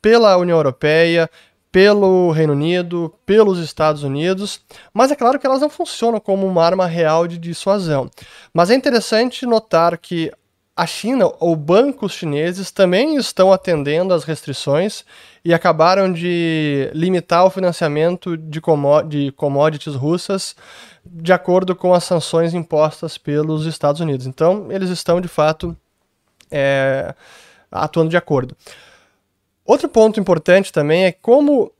pela 0.00 0.36
União 0.36 0.56
Europeia, 0.56 1.28
pelo 1.76 2.30
Reino 2.30 2.54
Unido, 2.54 3.12
pelos 3.26 3.58
Estados 3.58 4.02
Unidos, 4.02 4.62
mas 4.94 5.10
é 5.10 5.14
claro 5.14 5.38
que 5.38 5.46
elas 5.46 5.60
não 5.60 5.68
funcionam 5.68 6.18
como 6.18 6.46
uma 6.46 6.64
arma 6.64 6.86
real 6.86 7.26
de 7.26 7.36
dissuasão. 7.36 8.08
Mas 8.54 8.70
é 8.70 8.74
interessante 8.74 9.44
notar 9.44 9.98
que 9.98 10.32
a 10.76 10.86
China 10.86 11.32
ou 11.40 11.56
bancos 11.56 12.12
chineses 12.12 12.70
também 12.70 13.16
estão 13.16 13.50
atendendo 13.50 14.12
às 14.12 14.24
restrições 14.24 15.06
e 15.42 15.54
acabaram 15.54 16.12
de 16.12 16.90
limitar 16.92 17.46
o 17.46 17.50
financiamento 17.50 18.36
de, 18.36 18.60
de 19.08 19.32
commodities 19.32 19.94
russas 19.94 20.54
de 21.02 21.32
acordo 21.32 21.74
com 21.74 21.94
as 21.94 22.04
sanções 22.04 22.52
impostas 22.52 23.16
pelos 23.16 23.64
Estados 23.64 24.02
Unidos. 24.02 24.26
Então, 24.26 24.66
eles 24.70 24.90
estão 24.90 25.18
de 25.18 25.28
fato 25.28 25.74
é, 26.50 27.14
atuando 27.70 28.10
de 28.10 28.16
acordo. 28.16 28.54
Outro 29.64 29.88
ponto 29.88 30.20
importante 30.20 30.70
também 30.70 31.06
é 31.06 31.12
como, 31.12 31.72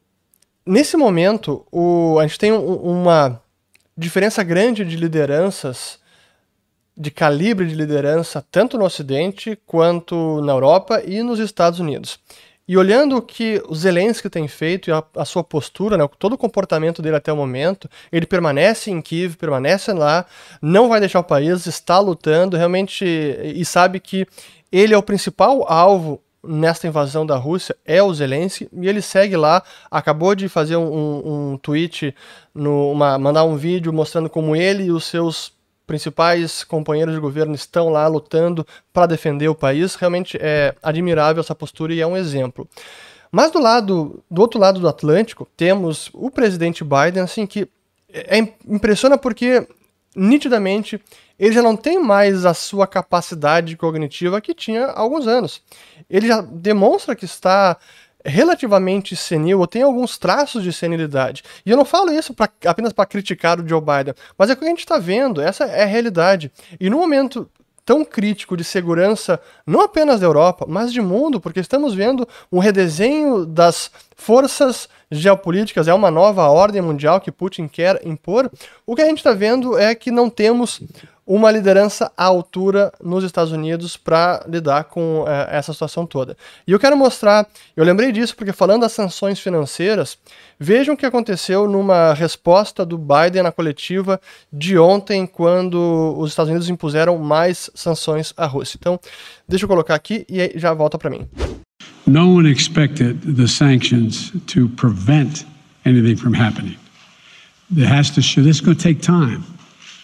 nesse 0.65 0.97
momento, 0.97 1.67
o, 1.71 2.19
a 2.19 2.27
gente 2.27 2.39
tem 2.39 2.53
um, 2.53 2.77
uma 2.77 3.43
diferença 3.97 4.43
grande 4.43 4.87
de 4.87 4.97
lideranças 4.97 5.99
de 6.97 7.11
calibre 7.11 7.67
de 7.67 7.75
liderança 7.75 8.45
tanto 8.51 8.79
no 8.79 8.85
Ocidente 8.85 9.59
quanto 9.67 10.41
na 10.43 10.53
Europa 10.53 11.03
e 11.05 11.23
nos 11.23 11.39
Estados 11.39 11.79
Unidos. 11.79 12.19
E 12.69 12.77
olhando 12.77 13.17
o 13.17 13.23
que 13.23 13.63
o 13.69 13.75
Zelensky 13.75 14.29
tem 14.29 14.49
feito 14.49 14.91
e 14.91 14.93
a, 14.93 15.03
a, 15.17 15.25
sua 15.25 15.45
postura, 15.45 15.97
né, 15.97 16.09
todo 16.19 16.33
o 16.33 16.39
comportamento 16.39 17.01
dele 17.01 17.15
até 17.15 17.33
o 17.33 17.37
momento, 17.37 17.89
ele 18.11 18.27
permanece 18.27 18.91
em 18.91 19.01
Kiev, 19.01 19.37
permanece 19.37 19.93
lá, 19.93 20.27
não 20.61 20.89
vai 20.89 20.99
deixar 20.99 21.21
o 21.21 21.25
país, 21.25 21.67
está 21.67 22.01
lutando 22.01 22.57
realmente 22.57 23.05
e 23.05 23.65
sabe 23.65 24.01
que 24.01 24.27
ele 24.73 24.93
é 24.93 24.99
o 24.99 25.03
principal 25.03 25.65
alvo 25.71 26.21
nesta 26.43 26.87
invasão 26.87 27.27
da 27.27 27.37
Rússia 27.37 27.77
é 27.85 28.03
o 28.03 28.13
Zelensky 28.15 28.69
e 28.73 28.89
ele 28.89 29.03
segue 29.03 29.37
lá. 29.37 29.63
Acabou 29.91 30.35
de 30.35 30.49
fazer 30.49 30.77
um, 30.77 31.53
um, 31.53 31.59
tweet, 31.59 32.15
no, 32.55 32.93
uma, 32.93 33.19
mandar 33.19 33.45
um 33.45 33.57
vídeo 33.57 33.93
mostrando 33.93 34.31
como 34.31 34.55
ele 34.55 34.85
e 34.85 34.93
os 34.93 35.05
seus 35.05 35.53
principais 35.87 36.65
companheiros 36.65 37.15
de 37.15 37.21
governo 37.21 37.55
estão 37.55 37.89
lá 37.89 38.07
lutando 38.07 38.67
para 38.93 39.07
defender 39.07 39.49
o 39.49 39.55
país. 39.55 39.95
Realmente 39.95 40.37
é 40.41 40.75
admirável 40.83 41.41
essa 41.41 41.55
postura 41.55 41.95
e 41.95 42.01
é 42.01 42.07
um 42.07 42.17
exemplo. 42.17 42.69
Mas 43.31 43.51
do 43.51 43.61
lado, 43.61 44.23
do 44.31 44.41
outro 44.41 44.59
lado 44.59 44.81
do 44.81 44.89
Atlântico, 44.89 45.49
temos 45.57 46.11
o 46.13 46.31
presidente 46.31 46.85
Biden, 46.85 47.23
assim, 47.23 47.47
que 47.47 47.69
é, 48.13 48.39
impressiona 48.67 49.19
porque 49.19 49.67
nitidamente 50.15 51.01
ele 51.39 51.55
já 51.55 51.63
não 51.63 51.77
tem 51.77 52.03
mais 52.03 52.47
a 52.47 52.55
sua 52.55 52.87
capacidade 52.87 53.77
cognitiva 53.77 54.41
que 54.41 54.55
tinha 54.55 54.87
há 54.87 55.01
alguns 55.01 55.27
anos. 55.27 55.63
Ele 56.09 56.27
já 56.27 56.41
demonstra 56.41 57.15
que 57.15 57.27
está 57.27 57.77
relativamente 58.27 59.15
senil, 59.17 59.61
ou 59.61 59.67
tem 59.67 59.83
alguns 59.83 60.19
traços 60.19 60.63
de 60.63 60.73
senilidade. 60.73 61.43
E 61.65 61.71
eu 61.71 61.77
não 61.77 61.85
falo 61.85 62.13
isso 62.13 62.35
pra, 62.35 62.49
apenas 62.67 62.93
para 62.93 63.07
criticar 63.07 63.61
o 63.61 63.67
Joe 63.67 63.81
Biden, 63.81 64.15
mas 64.37 64.51
é 64.51 64.53
o 64.53 64.57
que 64.57 64.65
a 64.65 64.69
gente 64.69 64.81
está 64.81 64.99
vendo, 64.99 65.41
essa 65.41 65.65
é 65.65 65.85
a 65.85 65.87
realidade. 65.87 66.51
E 66.79 66.91
no 66.91 66.99
momento 66.99 67.49
tão 67.87 68.05
crítico 68.05 68.57
de 68.57 68.65
segurança, 68.65 69.41
não 69.65 69.81
apenas 69.81 70.19
da 70.19 70.27
Europa, 70.27 70.67
mas 70.69 70.93
de 70.93 71.01
mundo, 71.01 71.41
porque 71.41 71.61
estamos 71.61 71.95
vendo 71.95 72.29
um 72.51 72.59
redesenho 72.59 73.47
das 73.47 73.93
forças 74.17 74.89
geopolíticas, 75.09 75.87
é 75.87 75.95
uma 75.95 76.11
nova 76.11 76.49
ordem 76.49 76.83
mundial 76.83 77.21
que 77.21 77.31
Putin 77.31 77.69
quer 77.69 78.05
impor. 78.05 78.51
O 78.85 78.97
que 78.97 79.03
a 79.03 79.07
gente 79.07 79.19
está 79.19 79.33
vendo 79.33 79.79
é 79.79 79.95
que 79.95 80.11
não 80.11 80.29
temos 80.29 80.83
uma 81.27 81.51
liderança 81.51 82.13
à 82.17 82.25
altura 82.25 82.93
nos 83.03 83.25
Estados 83.25 83.53
Unidos 83.53 83.97
para 83.97 84.45
lidar 84.49 84.85
com 84.85 85.25
é, 85.27 85.57
essa 85.57 85.73
situação 85.73 86.07
toda. 86.07 86.37
E 86.67 86.71
eu 86.71 86.79
quero 86.79 86.97
mostrar, 86.97 87.49
eu 87.77 87.85
lembrei 87.85 88.13
disso 88.13 88.37
porque 88.37 88.53
falando 88.53 88.83
das 88.83 88.93
sanções 88.93 89.41
financeiras, 89.41 90.17
vejam 90.59 90.95
o 90.95 90.97
que 90.97 91.05
aconteceu 91.05 91.69
numa 91.69 92.15
resposta 92.15 92.87
do 92.87 92.97
Biden 92.97 93.43
na 93.43 93.51
coletiva 93.51 94.21
de 94.53 94.79
ontem, 94.79 95.27
quando 95.27 96.15
os 96.17 96.31
Estados 96.31 96.51
Unidos 96.51 96.71
impuseram 96.71 97.19
mais 97.19 97.69
sanções 97.75 98.33
à 98.37 98.47
Rússia. 98.47 98.77
Então, 98.81 99.01
deixa 99.49 99.65
eu 99.65 99.69
colocar 99.69 99.97
aqui 99.97 100.25
e 100.29 100.53
já 100.57 100.73
volta 100.73 100.97
para 100.97 101.11
mim. 101.11 101.27
No 102.07 102.37
one 102.37 102.49
expected 102.49 103.35
the 103.35 103.49
sanctions 103.49 104.31
to 104.47 104.69
prevent 104.77 105.45
anything 105.85 106.15
from 106.15 106.35
happening. 106.35 106.77
There 107.69 107.89
has 107.89 108.11
to 108.11 108.23
show 108.23 108.45
this 108.45 108.57
is 108.57 108.61
going 108.61 108.77
to 108.77 108.83
take 108.83 109.01
time. 109.01 109.56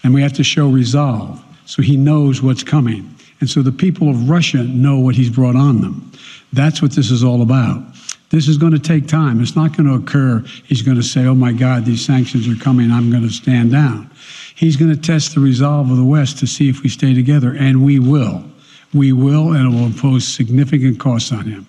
And 0.03 0.13
we 0.13 0.23
have 0.23 0.33
to 0.35 0.45
show 0.45 0.69
resolve 0.69 1.43
so 1.65 1.83
he 1.83 1.97
knows 1.97 2.43
what's 2.43 2.63
coming. 2.63 3.15
And 3.41 3.49
so 3.49 3.63
the 3.63 3.73
people 3.73 4.09
of 4.09 4.29
Russia 4.29 4.63
know 4.65 4.99
what 4.99 5.15
he's 5.15 5.31
brought 5.31 5.57
on 5.57 5.81
them. 5.81 6.13
That's 6.53 6.83
what 6.83 6.93
this 6.93 7.11
is 7.11 7.25
all 7.25 7.43
about. 7.43 7.83
This 8.31 8.49
is 8.49 8.57
going 8.57 8.73
to 8.73 8.79
take 8.79 9.07
time. 9.09 9.41
It's 9.43 9.57
not 9.57 9.77
going 9.77 9.89
to 9.89 9.95
occur. 9.95 10.45
He's 10.65 10.83
going 10.83 10.97
to 10.97 11.03
say, 11.03 11.27
oh 11.27 11.35
my 11.35 11.53
God, 11.53 11.85
these 11.85 12.05
sanctions 12.05 12.49
are 12.49 12.63
coming. 12.63 12.91
I'm 12.91 13.11
going 13.11 13.23
to 13.23 13.31
stand 13.31 13.73
down. 13.73 14.11
He's 14.55 14.77
going 14.77 14.95
to 14.95 15.01
test 15.01 15.35
the 15.35 15.41
resolve 15.41 15.91
of 15.91 15.97
the 15.97 16.05
West 16.05 16.39
to 16.39 16.47
see 16.47 16.69
if 16.69 16.83
we 16.83 16.89
stay 16.89 17.15
together. 17.15 17.55
And 17.55 17.85
we 17.85 17.99
will. 17.99 18.45
We 18.95 19.13
will, 19.13 19.53
and 19.53 19.73
it 19.73 19.77
will 19.77 19.87
impose 19.87 20.27
significant 20.27 20.99
costs 20.99 21.33
on 21.33 21.47
him. 21.47 21.67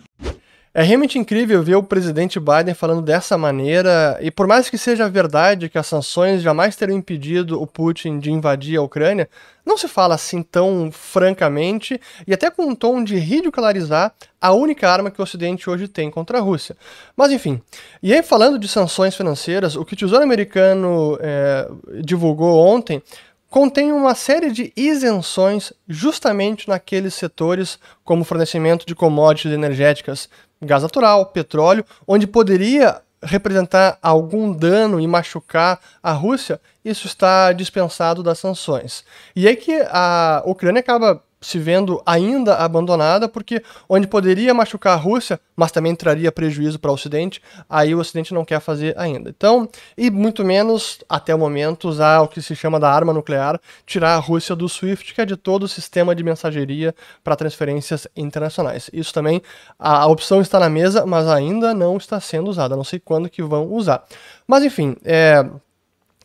É 0.76 0.82
realmente 0.82 1.20
incrível 1.20 1.62
ver 1.62 1.76
o 1.76 1.84
presidente 1.84 2.40
Biden 2.40 2.74
falando 2.74 3.04
dessa 3.04 3.38
maneira, 3.38 4.18
e 4.20 4.32
por 4.32 4.48
mais 4.48 4.72
que 4.72 4.78
seja 4.78 5.08
verdade 5.08 5.70
que 5.70 5.78
as 5.78 5.86
sanções 5.86 6.42
jamais 6.42 6.76
teriam 6.76 6.98
impedido 6.98 7.62
o 7.62 7.68
Putin 7.68 8.18
de 8.18 8.32
invadir 8.32 8.80
a 8.80 8.82
Ucrânia, 8.82 9.30
não 9.64 9.78
se 9.78 9.88
fala 9.88 10.16
assim 10.16 10.42
tão 10.42 10.90
francamente 10.92 12.02
e 12.26 12.34
até 12.34 12.50
com 12.50 12.64
um 12.64 12.74
tom 12.74 13.04
de 13.04 13.18
ridicularizar 13.18 14.16
a 14.42 14.52
única 14.52 14.90
arma 14.90 15.12
que 15.12 15.22
o 15.22 15.24
Ocidente 15.24 15.70
hoje 15.70 15.88
tem 15.88 16.10
contra 16.10 16.40
a 16.40 16.42
Rússia. 16.42 16.76
Mas 17.16 17.32
enfim, 17.32 17.62
e 18.02 18.12
aí 18.12 18.24
falando 18.24 18.58
de 18.58 18.68
sanções 18.68 19.16
financeiras, 19.16 19.76
o 19.76 19.86
que 19.86 19.94
o 19.94 19.98
Tesouro 19.98 20.24
Americano 20.24 21.20
é, 21.22 21.70
divulgou 22.02 22.58
ontem 22.58 23.00
contém 23.48 23.92
uma 23.92 24.16
série 24.16 24.52
de 24.52 24.74
isenções 24.76 25.72
justamente 25.88 26.68
naqueles 26.68 27.14
setores 27.14 27.78
como 28.04 28.24
fornecimento 28.24 28.84
de 28.84 28.96
commodities 28.96 29.54
energéticas 29.54 30.28
gás 30.64 30.84
natural, 30.84 31.28
petróleo, 31.28 31.86
onde 32.08 32.28
poderia 32.28 33.02
representar 33.22 33.98
algum 34.02 34.52
dano 34.52 35.00
e 35.00 35.08
machucar 35.08 35.80
a 36.02 36.12
Rússia, 36.12 36.60
isso 36.84 37.08
está 37.08 37.54
dispensado 37.54 38.22
das 38.22 38.40
sanções. 38.40 39.04
E 39.36 39.48
é 39.48 39.56
que 39.56 39.82
a 39.90 40.44
Ucrânia 40.46 40.82
acaba 40.82 41.24
se 41.44 41.60
vendo 41.60 42.02
ainda 42.06 42.56
abandonada, 42.56 43.28
porque 43.28 43.62
onde 43.88 44.08
poderia 44.08 44.54
machucar 44.54 44.94
a 44.94 45.02
Rússia, 45.02 45.40
mas 45.56 45.72
também 45.72 45.94
traria 45.94 46.32
prejuízo 46.32 46.80
para 46.80 46.90
o 46.90 46.94
Ocidente, 46.94 47.42
aí 47.70 47.94
o 47.94 48.00
Ocidente 48.00 48.34
não 48.34 48.46
quer 48.46 48.60
fazer 48.60 48.98
ainda. 48.98 49.30
Então, 49.30 49.68
e 49.98 50.10
muito 50.10 50.44
menos, 50.44 51.00
até 51.08 51.36
o 51.36 51.38
momento, 51.38 51.90
usar 51.90 52.22
o 52.22 52.28
que 52.28 52.42
se 52.42 52.56
chama 52.56 52.80
da 52.80 52.90
arma 52.90 53.14
nuclear, 53.14 53.60
tirar 53.86 54.16
a 54.16 54.20
Rússia 54.20 54.56
do 54.56 54.68
SWIFT, 54.68 55.14
que 55.14 55.22
é 55.22 55.26
de 55.26 55.36
todo 55.36 55.64
o 55.64 55.68
sistema 55.68 56.16
de 56.16 56.24
mensageria 56.24 56.96
para 57.24 57.36
transferências 57.36 58.08
internacionais. 58.16 58.90
Isso 58.94 59.14
também, 59.14 59.42
a, 59.78 60.04
a 60.04 60.08
opção 60.08 60.42
está 60.42 60.60
na 60.60 60.70
mesa, 60.70 61.06
mas 61.06 61.28
ainda 61.28 61.74
não 61.74 61.98
está 61.98 62.20
sendo 62.20 62.50
usada. 62.50 62.76
Não 62.76 62.84
sei 62.84 63.00
quando 63.00 63.30
que 63.30 63.44
vão 63.44 63.68
usar. 63.72 64.06
Mas 64.48 64.64
enfim, 64.64 64.96
é... 65.04 65.46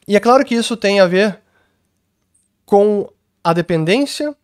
e 0.06 0.16
é 0.16 0.20
claro 0.20 0.44
que 0.44 0.54
isso 0.54 0.76
tem 0.76 1.00
a 1.00 1.06
ver 1.06 1.40
com 2.64 3.08
a 3.42 3.52
dependência 3.52 4.36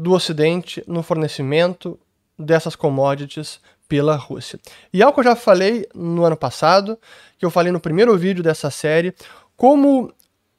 do 0.00 0.12
Ocidente 0.12 0.82
no 0.86 1.02
fornecimento 1.02 2.00
dessas 2.38 2.74
commodities 2.74 3.60
pela 3.86 4.16
Rússia. 4.16 4.58
E 4.90 5.02
algo 5.02 5.14
que 5.14 5.20
eu 5.20 5.24
já 5.24 5.36
falei 5.36 5.86
no 5.94 6.24
ano 6.24 6.38
passado, 6.38 6.98
que 7.38 7.44
eu 7.44 7.50
falei 7.50 7.70
no 7.70 7.78
primeiro 7.78 8.16
vídeo 8.16 8.42
dessa 8.42 8.70
série, 8.70 9.14
como 9.54 10.10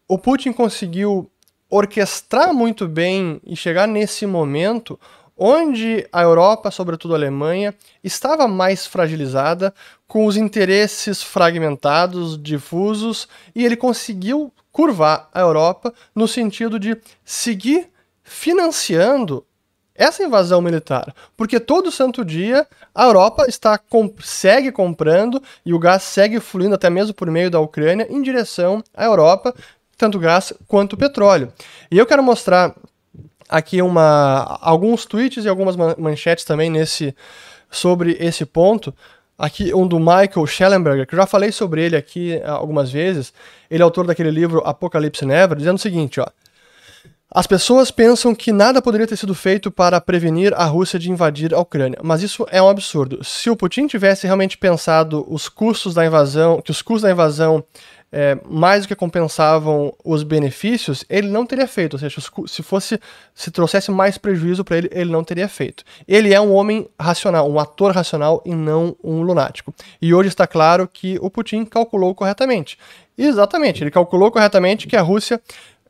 o 0.08 0.20
Putin 0.20 0.54
conseguiu 0.54 1.28
orquestrar 1.68 2.54
muito 2.54 2.88
bem 2.88 3.42
e 3.44 3.56
chegar 3.56 3.88
nesse 3.88 4.28
momento 4.28 5.00
onde 5.36 6.08
a 6.12 6.22
Europa, 6.22 6.70
sobretudo 6.70 7.16
a 7.16 7.18
Alemanha, 7.18 7.74
estava 8.04 8.48
mais 8.48 8.86
fragilizada, 8.86 9.74
com 10.08 10.28
os 10.28 10.38
interesses 10.38 11.24
fragmentados, 11.24 12.40
difusos, 12.40 13.28
e 13.56 13.66
ele 13.66 13.76
conseguiu 13.76 14.54
curvar 14.72 15.30
a 15.34 15.40
Europa 15.40 15.92
no 16.14 16.28
sentido 16.28 16.78
de 16.78 16.96
seguir 17.26 17.91
financiando 18.32 19.46
essa 19.94 20.24
invasão 20.24 20.62
militar, 20.62 21.14
porque 21.36 21.60
todo 21.60 21.92
santo 21.92 22.24
dia 22.24 22.66
a 22.96 23.04
Europa 23.04 23.46
está 23.48 23.78
segue 24.22 24.72
comprando 24.72 25.44
e 25.66 25.74
o 25.74 25.80
gás 25.80 26.04
segue 26.04 26.40
fluindo 26.40 26.74
até 26.74 26.90
mesmo 26.90 27.14
por 27.14 27.30
meio 27.30 27.52
da 27.52 27.60
Ucrânia 27.60 28.08
em 28.10 28.22
direção 28.22 28.82
à 28.96 29.04
Europa, 29.04 29.54
tanto 29.98 30.18
gás 30.18 30.54
quanto 30.66 30.96
petróleo. 30.96 31.52
E 31.92 31.98
eu 31.98 32.06
quero 32.06 32.24
mostrar 32.24 32.74
aqui 33.50 33.82
uma, 33.82 34.58
alguns 34.62 35.06
tweets 35.06 35.44
e 35.44 35.50
algumas 35.50 35.76
manchetes 35.98 36.46
também 36.46 36.70
nesse 36.70 37.14
sobre 37.70 38.16
esse 38.20 38.46
ponto. 38.46 38.96
Aqui 39.38 39.74
um 39.74 39.86
do 39.86 40.00
Michael 40.00 40.48
Schellenberger, 40.48 41.06
que 41.06 41.16
eu 41.16 41.20
já 41.20 41.26
falei 41.26 41.52
sobre 41.52 41.84
ele 41.84 41.98
aqui 41.98 42.42
algumas 42.44 42.92
vezes. 42.92 43.34
Ele 43.70 43.84
é 43.84 43.84
autor 43.84 44.08
daquele 44.08 44.32
livro 44.32 44.62
Apocalipse 44.66 45.26
Never, 45.26 45.58
dizendo 45.58 45.76
o 45.76 45.82
seguinte, 45.82 46.20
ó: 46.20 46.28
as 47.34 47.48
pessoas 47.48 47.90
pensam 47.90 48.36
que 48.36 48.52
nada 48.52 48.82
poderia 48.82 49.08
ter 49.08 49.16
sido 49.16 49.34
feito 49.34 49.72
para 49.72 50.02
prevenir 50.02 50.54
a 50.54 50.66
Rússia 50.66 51.00
de 51.00 51.10
invadir 51.10 51.54
a 51.54 51.60
Ucrânia, 51.60 51.98
mas 52.04 52.22
isso 52.22 52.46
é 52.52 52.62
um 52.62 52.68
absurdo. 52.68 53.24
Se 53.24 53.50
o 53.50 53.56
Putin 53.56 53.88
tivesse 53.88 54.26
realmente 54.26 54.58
pensado 54.58 55.26
os 55.30 55.48
custos 55.48 55.94
da 55.94 56.06
invasão, 56.06 56.62
que 56.62 56.72
os 56.72 56.82
custos 56.82 57.04
da 57.04 57.12
invasão 57.12 57.64
é, 58.12 58.38
mais 58.46 58.84
do 58.84 58.90
que 58.90 58.96
compensavam 58.96 59.94
os 60.04 60.24
benefícios, 60.24 61.06
ele 61.10 61.30
não 61.30 61.46
teria 61.46 61.68
feito. 61.68 61.94
Ou 61.94 62.00
seja, 62.00 62.20
se 62.48 62.62
fosse, 62.62 63.00
se 63.34 63.50
trouxesse 63.50 63.90
mais 63.90 64.18
prejuízo 64.18 64.66
para 64.66 64.78
ele, 64.78 64.90
ele 64.92 65.12
não 65.12 65.24
teria 65.24 65.48
feito. 65.48 65.86
Ele 66.06 66.34
é 66.34 66.42
um 66.42 66.54
homem 66.54 66.90
racional, 67.00 67.50
um 67.50 67.58
ator 67.58 67.94
racional 67.94 68.44
e 68.46 68.54
não 68.54 68.96
um 69.02 69.22
lunático. 69.22 69.74
E 70.02 70.14
hoje 70.14 70.28
está 70.28 70.46
claro 70.46 70.90
que 70.92 71.18
o 71.22 71.30
Putin 71.30 71.64
calculou 71.64 72.14
corretamente. 72.14 72.78
Exatamente, 73.18 73.84
ele 73.84 73.92
calculou 73.92 74.32
corretamente 74.32 74.88
que 74.88 74.96
a 74.96 75.02
Rússia 75.02 75.40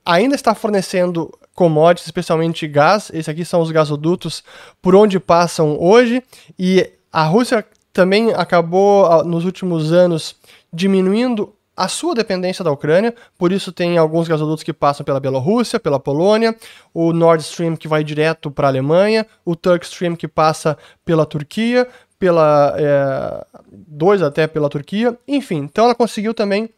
ainda 0.05 0.35
está 0.35 0.53
fornecendo 0.55 1.31
commodities, 1.53 2.05
especialmente 2.05 2.67
gás. 2.67 3.09
Esses 3.13 3.29
aqui 3.29 3.45
são 3.45 3.61
os 3.61 3.71
gasodutos 3.71 4.43
por 4.81 4.95
onde 4.95 5.19
passam 5.19 5.77
hoje. 5.79 6.23
E 6.57 6.89
a 7.11 7.23
Rússia 7.23 7.65
também 7.93 8.33
acabou, 8.33 9.23
nos 9.23 9.45
últimos 9.45 9.91
anos, 9.91 10.35
diminuindo 10.71 11.53
a 11.75 11.87
sua 11.87 12.13
dependência 12.13 12.63
da 12.63 12.71
Ucrânia, 12.71 13.15
por 13.37 13.51
isso 13.51 13.71
tem 13.71 13.97
alguns 13.97 14.27
gasodutos 14.27 14.63
que 14.63 14.73
passam 14.73 15.03
pela 15.03 15.19
Bielorrússia, 15.19 15.79
pela 15.79 15.99
Polônia, 15.99 16.55
o 16.93 17.11
Nord 17.13 17.41
Stream 17.43 17.75
que 17.75 17.87
vai 17.87 18.03
direto 18.03 18.51
para 18.51 18.67
a 18.67 18.69
Alemanha, 18.69 19.25
o 19.43 19.55
Turk 19.55 19.85
Stream 19.85 20.15
que 20.15 20.27
passa 20.27 20.77
pela 21.03 21.25
Turquia, 21.25 21.87
pela 22.19 22.75
é, 22.77 23.45
dois 23.71 24.21
até 24.21 24.45
pela 24.45 24.69
Turquia, 24.69 25.17
enfim. 25.27 25.57
Então 25.57 25.85
ela 25.85 25.95
conseguiu 25.95 26.33
também 26.33 26.69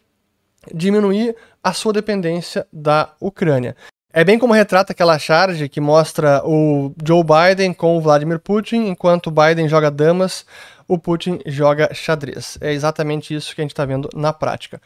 diminuir 0.73 1.35
a 1.63 1.73
sua 1.73 1.93
dependência 1.93 2.67
da 2.71 3.13
Ucrânia. 3.19 3.75
É 4.15 4.23
bem 4.23 4.37
como 4.37 4.53
retrata 4.53 4.93
aquela 4.93 5.17
charge 5.17 5.67
que 5.67 5.81
mostra 5.81 6.41
o 6.45 6.93
Joe 7.03 7.23
Biden 7.23 7.73
com 7.73 7.97
o 7.97 8.01
Vladimir 8.01 8.37
Putin, 8.37 8.85
enquanto 8.85 9.27
o 9.27 9.31
Biden 9.31 9.67
joga 9.67 9.89
damas, 9.89 10.45
o 10.87 10.99
Putin 10.99 11.39
joga 11.47 11.91
xadrez. 11.93 12.57
É 12.61 12.71
exatamente 12.71 13.33
isso 13.33 13.55
que 13.55 13.61
a 13.61 13.63
gente 13.63 13.71
está 13.71 13.85
vendo 13.85 14.07
na 14.13 14.31
prática. 14.31 14.79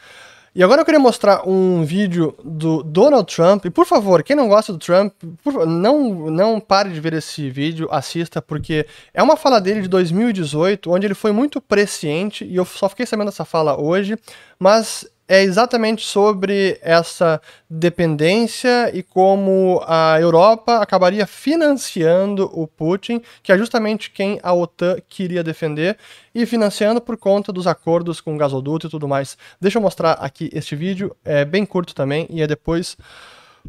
E 0.57 0.63
agora 0.63 0.81
eu 0.81 0.85
queria 0.85 0.99
mostrar 0.99 1.47
um 1.47 1.83
vídeo 1.83 2.35
do 2.43 2.81
Donald 2.81 3.31
Trump. 3.31 3.65
E 3.65 3.69
por 3.69 3.85
favor, 3.85 4.23
quem 4.23 4.35
não 4.35 4.47
gosta 4.47 4.71
do 4.71 4.79
Trump, 4.79 5.13
por, 5.43 5.67
não, 5.67 6.31
não 6.31 6.59
pare 6.59 6.89
de 6.89 6.99
ver 6.99 7.13
esse 7.13 7.49
vídeo, 7.49 7.87
assista, 7.91 8.41
porque 8.41 8.87
é 9.13 9.21
uma 9.21 9.37
fala 9.37 9.59
dele 9.59 9.81
de 9.81 9.87
2018, 9.87 10.89
onde 10.89 11.05
ele 11.05 11.13
foi 11.13 11.31
muito 11.31 11.61
presciente, 11.61 12.43
e 12.43 12.55
eu 12.55 12.65
só 12.65 12.89
fiquei 12.89 13.05
sabendo 13.05 13.27
dessa 13.27 13.45
fala 13.45 13.79
hoje, 13.79 14.17
mas 14.57 15.05
é 15.27 15.43
exatamente 15.43 16.05
sobre 16.05 16.79
essa 16.81 17.41
dependência 17.69 18.89
e 18.93 19.03
como 19.03 19.83
a 19.85 20.17
Europa 20.19 20.77
acabaria 20.77 21.27
financiando 21.27 22.49
o 22.53 22.65
Putin, 22.65 23.21
que 23.43 23.51
é 23.51 23.57
justamente 23.57 24.09
quem 24.09 24.39
a 24.41 24.53
OTAN 24.53 24.97
queria 25.09 25.43
defender, 25.43 25.97
e 26.33 26.45
financiando 26.45 27.01
por 27.01 27.17
conta 27.17 27.51
dos 27.51 27.67
acordos 27.67 28.21
com 28.21 28.35
o 28.35 28.37
gasoduto 28.37 28.87
e 28.87 28.89
tudo 28.89 29.07
mais. 29.07 29.37
Deixa 29.59 29.77
eu 29.77 29.81
mostrar 29.81 30.13
aqui 30.13 30.49
este 30.53 30.75
vídeo, 30.75 31.15
é 31.25 31.43
bem 31.43 31.65
curto 31.65 31.93
também, 31.93 32.25
e 32.29 32.41
é 32.41 32.47
depois 32.47 32.95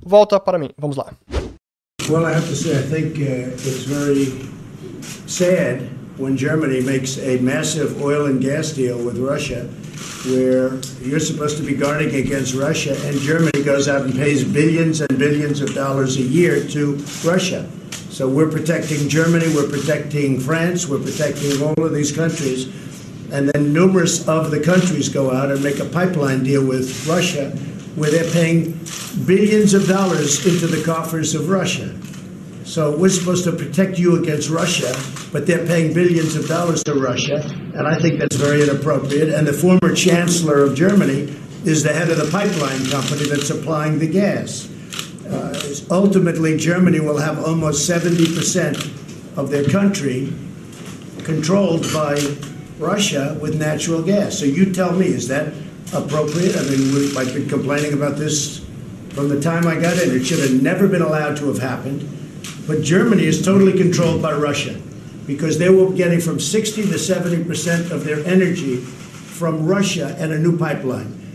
volta 0.00 0.38
para 0.38 0.58
mim. 0.58 0.70
Vamos 0.78 0.96
lá. 0.96 1.12
Well, 2.08 2.22
I 2.22 2.34
have 2.34 2.48
to 2.48 2.54
say, 2.54 2.72
I 2.72 2.82
think 2.82 3.20
uh, 3.20 3.52
it's 3.52 3.84
very 3.84 4.48
sad 5.26 5.97
when 6.18 6.36
Germany 6.36 6.80
makes 6.80 7.16
a 7.18 7.38
massive 7.38 8.02
oil 8.02 8.26
and 8.26 8.40
gas 8.40 8.72
deal 8.72 8.98
with 8.98 9.18
Russia. 9.18 9.68
where 10.26 10.74
you're 11.00 11.20
supposed 11.20 11.56
to 11.56 11.62
be 11.62 11.74
guarding 11.74 12.14
against 12.14 12.54
Russia, 12.54 12.96
and 13.06 13.18
Germany 13.20 13.62
goes 13.62 13.88
out 13.88 14.02
and 14.02 14.12
pays 14.14 14.44
billions 14.44 15.00
and 15.00 15.16
billions 15.18 15.60
of 15.60 15.72
dollars 15.74 16.16
a 16.16 16.22
year 16.22 16.66
to 16.68 16.96
Russia. 17.24 17.68
So 18.10 18.28
we're 18.28 18.50
protecting 18.50 19.08
Germany, 19.08 19.46
we're 19.54 19.68
protecting 19.68 20.40
France, 20.40 20.88
we're 20.88 20.98
protecting 20.98 21.62
all 21.62 21.84
of 21.84 21.94
these 21.94 22.10
countries. 22.10 22.66
And 23.30 23.48
then 23.50 23.72
numerous 23.72 24.26
of 24.26 24.50
the 24.50 24.60
countries 24.60 25.08
go 25.08 25.30
out 25.30 25.52
and 25.52 25.62
make 25.62 25.78
a 25.78 25.84
pipeline 25.84 26.42
deal 26.42 26.66
with 26.66 27.06
Russia 27.06 27.50
where 27.94 28.10
they're 28.10 28.30
paying 28.32 28.78
billions 29.26 29.74
of 29.74 29.86
dollars 29.86 30.44
into 30.46 30.66
the 30.66 30.82
coffers 30.84 31.34
of 31.34 31.48
Russia. 31.48 31.94
So 32.64 32.96
we're 32.96 33.08
supposed 33.08 33.44
to 33.44 33.52
protect 33.52 33.98
you 33.98 34.22
against 34.22 34.50
Russia, 34.50 34.94
but 35.32 35.46
they're 35.46 35.66
paying 35.66 35.92
billions 35.92 36.36
of 36.36 36.46
dollars 36.46 36.82
to 36.84 36.94
Russia, 36.94 37.42
and 37.74 37.86
I 37.86 37.98
think 37.98 38.18
that's 38.18 38.36
very 38.36 38.62
inappropriate. 38.62 39.28
And 39.28 39.46
the 39.46 39.52
former 39.52 39.94
chancellor 39.94 40.60
of 40.60 40.74
Germany 40.74 41.34
is 41.64 41.82
the 41.82 41.92
head 41.92 42.10
of 42.10 42.16
the 42.16 42.30
pipeline 42.30 42.86
company 42.86 43.28
that's 43.28 43.46
supplying 43.46 43.98
the 43.98 44.08
gas. 44.08 44.70
Uh, 45.26 45.74
ultimately, 45.90 46.56
Germany 46.56 47.00
will 47.00 47.18
have 47.18 47.44
almost 47.44 47.88
70% 47.88 49.36
of 49.36 49.50
their 49.50 49.64
country 49.64 50.32
controlled 51.24 51.82
by 51.92 52.18
Russia 52.78 53.36
with 53.42 53.58
natural 53.58 54.02
gas. 54.02 54.38
So 54.38 54.46
you 54.46 54.72
tell 54.72 54.92
me, 54.92 55.06
is 55.06 55.28
that 55.28 55.52
appropriate? 55.92 56.56
I 56.56 56.62
mean, 56.62 56.94
we, 56.94 57.14
I've 57.16 57.34
been 57.34 57.48
complaining 57.48 57.92
about 57.92 58.16
this 58.16 58.64
from 59.10 59.28
the 59.28 59.40
time 59.40 59.66
I 59.66 59.74
got 59.74 59.98
in. 60.02 60.10
It 60.16 60.24
should 60.24 60.38
have 60.38 60.62
never 60.62 60.88
been 60.88 61.02
allowed 61.02 61.36
to 61.38 61.48
have 61.48 61.58
happened. 61.58 62.08
But 62.66 62.82
Germany 62.82 63.24
is 63.24 63.44
totally 63.44 63.76
controlled 63.76 64.22
by 64.22 64.32
Russia 64.32 64.80
because 65.28 65.58
they 65.58 65.68
were 65.68 65.94
getting 65.94 66.20
from 66.20 66.40
60 66.40 66.88
to 66.88 66.98
70 66.98 67.44
percent 67.44 67.92
of 67.92 68.04
their 68.04 68.26
energy 68.26 68.78
from 69.38 69.66
Russia 69.66 70.16
and 70.18 70.32
a 70.32 70.38
new 70.38 70.56
pipeline. 70.56 71.28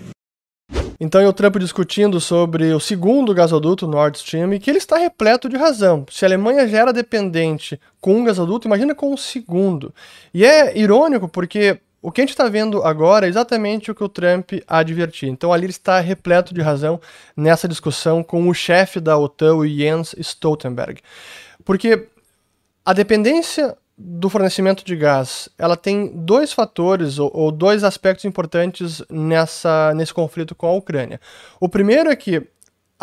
Então, 1.00 1.26
o 1.28 1.34
Trump 1.34 1.58
discutindo 1.58 2.20
sobre 2.20 2.74
o 2.74 2.80
segundo 2.80 3.34
gasoduto 3.34 3.88
Nord 3.88 4.18
Stream 4.18 4.58
que 4.60 4.70
ele 4.70 4.78
está 4.78 4.98
repleto 4.98 5.50
de 5.50 5.58
razão. 5.58 6.06
Se 6.10 6.24
a 6.24 6.28
Alemanha 6.28 6.68
já 6.68 6.80
era 6.80 6.94
dependente 6.94 7.80
com 8.00 8.16
um 8.16 8.24
gasoduto, 8.24 8.68
imagina 8.68 8.96
com 8.96 9.10
o 9.10 9.14
um 9.14 9.18
segundo. 9.18 9.94
E 10.34 10.46
é 10.46 10.78
irônico 10.78 11.28
porque 11.28 11.78
o 12.02 12.12
que 12.12 12.22
a 12.22 12.24
gente 12.24 12.32
está 12.32 12.48
vendo 12.48 12.84
agora 12.84 13.26
é 13.26 13.30
exatamente 13.30 13.92
o 13.92 13.96
que 13.96 14.04
o 14.04 14.10
Trump 14.10 14.54
advertiu. 14.68 15.30
Então 15.30 15.52
ali 15.52 15.66
ele 15.66 15.72
está 15.72 16.00
repleto 16.00 16.54
de 16.54 16.62
razão 16.62 17.02
nessa 17.36 17.68
discussão 17.68 18.24
com 18.24 18.48
o 18.48 18.54
chefe 18.54 19.00
da 19.00 19.18
OTAN, 19.18 19.56
o 19.56 19.68
Jens 19.68 20.16
Stoltenberg. 20.18 21.02
Porque 21.66 22.08
a 22.86 22.94
dependência 22.94 23.78
do 23.98 24.30
fornecimento 24.30 24.84
de 24.84 24.96
gás, 24.96 25.50
ela 25.58 25.78
tem 25.78 26.12
dois 26.16 26.52
fatores 26.52 27.20
ou, 27.20 27.32
ou 27.34 27.52
dois 27.52 27.84
aspectos 27.84 28.26
importantes 28.26 29.04
nessa, 29.10 29.94
nesse 29.96 30.14
conflito 30.14 30.56
com 30.56 30.68
a 30.68 30.74
Ucrânia. 30.74 31.22
O 31.60 31.70
primeiro 31.70 32.10
é 32.10 32.16
que 32.16 32.48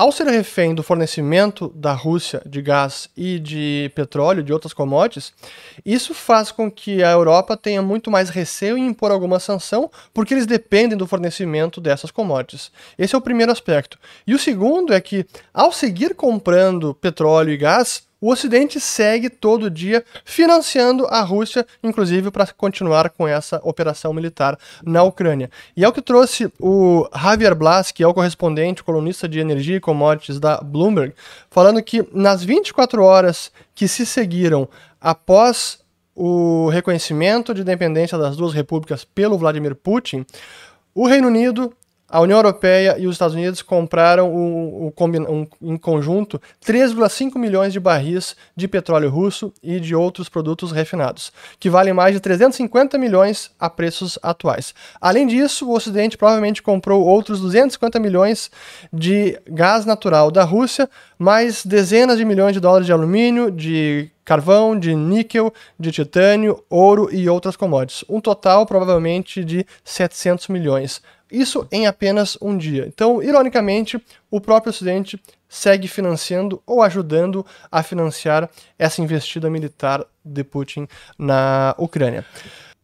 ao 0.01 0.11
ser 0.11 0.27
refém 0.29 0.75
do 0.75 0.83
fornecimento 0.83 1.69
da 1.75 1.93
Rússia 1.93 2.41
de 2.47 2.63
gás 2.63 3.11
e 3.15 3.39
de 3.39 3.93
petróleo, 3.95 4.43
de 4.43 4.51
outras 4.51 4.73
commodities, 4.73 5.31
isso 5.85 6.15
faz 6.15 6.51
com 6.51 6.71
que 6.71 7.03
a 7.03 7.11
Europa 7.11 7.55
tenha 7.55 7.83
muito 7.83 8.11
mais 8.11 8.31
receio 8.31 8.79
em 8.79 8.87
impor 8.87 9.11
alguma 9.11 9.39
sanção, 9.39 9.91
porque 10.15 10.33
eles 10.33 10.47
dependem 10.47 10.97
do 10.97 11.07
fornecimento 11.07 11.83
dessas 11.83 12.11
commodities. 12.11 12.73
Esse 12.97 13.15
é 13.15 13.19
o 13.19 13.21
primeiro 13.21 13.53
aspecto. 13.53 13.99
E 14.27 14.33
o 14.33 14.39
segundo 14.39 14.95
é 14.95 15.01
que, 15.03 15.27
ao 15.53 15.71
seguir 15.71 16.15
comprando 16.15 16.95
petróleo 16.95 17.53
e 17.53 17.59
gás, 17.59 18.03
o 18.21 18.31
Ocidente 18.31 18.79
segue 18.79 19.31
todo 19.31 19.71
dia 19.71 20.05
financiando 20.25 21.07
a 21.07 21.23
Rússia, 21.23 21.67
inclusive 21.83 22.31
para 22.31 22.47
continuar 22.49 23.11
com 23.11 23.27
essa 23.27 23.61
operação 23.65 24.13
militar 24.13 24.59
na 24.85 25.03
Ucrânia. 25.03 25.51
E 25.77 25.85
é 25.85 25.89
o 25.89 25.93
que 25.93 26.03
trouxe 26.03 26.53
o 26.61 27.09
Javier 27.15 27.55
Blas, 27.55 27.91
que 27.91 28.03
é 28.03 28.07
o 28.07 28.13
correspondente, 28.13 28.85
colunista 28.85 29.27
de 29.27 29.41
energia 29.41 29.77
e 29.77 29.81
commodities 29.81 30.39
da 30.39 30.61
Bloomberg, 30.61 31.15
falando 31.51 31.83
que 31.83 32.07
nas 32.13 32.45
24 32.45 33.03
horas 33.03 33.51
que 33.75 33.89
se 33.89 34.05
seguiram 34.05 34.69
após 35.01 35.81
o 36.15 36.69
reconhecimento 36.69 37.55
de 37.55 37.63
independência 37.63 38.19
das 38.19 38.37
duas 38.37 38.53
repúblicas 38.53 39.05
pelo 39.05 39.39
Vladimir 39.39 39.75
Putin, 39.75 40.27
o 40.95 41.07
Reino 41.07 41.29
Unido 41.29 41.73
a 42.11 42.21
União 42.21 42.39
Europeia 42.39 42.97
e 42.99 43.07
os 43.07 43.15
Estados 43.15 43.37
Unidos 43.37 43.63
compraram 43.63 44.35
um, 44.35 44.93
um, 44.99 45.47
um, 45.63 45.73
em 45.73 45.77
conjunto 45.77 46.41
3,5 46.65 47.39
milhões 47.39 47.73
de 47.73 47.79
barris 47.79 48.35
de 48.57 48.67
petróleo 48.67 49.09
russo 49.09 49.53
e 49.63 49.79
de 49.79 49.95
outros 49.95 50.29
produtos 50.29 50.73
refinados, 50.73 51.33
que 51.59 51.71
valem 51.71 51.95
mais 51.95 52.13
de 52.13 52.21
350 52.21 52.99
milhões 52.99 53.53
a 53.61 53.71
preços 53.71 54.19
atuais. 54.23 54.75
Além 55.01 55.27
disso, 55.27 55.69
o 55.69 55.75
Ocidente 55.75 56.19
provavelmente 56.19 56.63
comprou 56.63 57.05
outros 57.05 57.41
250 57.41 58.01
milhões 58.01 58.51
de 58.93 59.41
gás 59.49 59.87
natural 59.87 60.33
da 60.33 60.43
Rússia, 60.43 60.91
mais 61.17 61.65
dezenas 61.65 62.19
de 62.19 62.25
milhões 62.25 62.55
de 62.55 62.61
dólares 62.61 62.87
de 62.87 62.93
alumínio, 62.93 63.51
de 63.51 64.11
carvão, 64.25 64.79
de 64.79 64.95
níquel, 64.95 65.53
de 65.79 65.91
titânio, 65.91 66.63
ouro 66.69 67.09
e 67.13 67.29
outras 67.29 67.57
commodities. 67.57 68.05
Um 68.09 68.21
total 68.21 68.65
provavelmente 68.65 69.45
de 69.45 69.67
700 69.85 70.49
milhões 70.49 71.03
isso 71.31 71.67
em 71.71 71.87
apenas 71.87 72.37
um 72.41 72.57
dia. 72.57 72.87
Então, 72.87 73.23
ironicamente, 73.23 74.03
o 74.31 74.41
próprio 74.41 74.71
Ocidente 74.71 75.21
segue 75.49 75.89
financiando 75.89 76.63
ou 76.67 76.83
ajudando 76.83 77.45
a 77.71 77.83
financiar 77.83 78.49
essa 78.79 79.03
investida 79.03 79.51
militar 79.51 80.05
de 80.25 80.45
Putin 80.45 80.87
na 81.19 81.75
Ucrânia. 81.79 82.25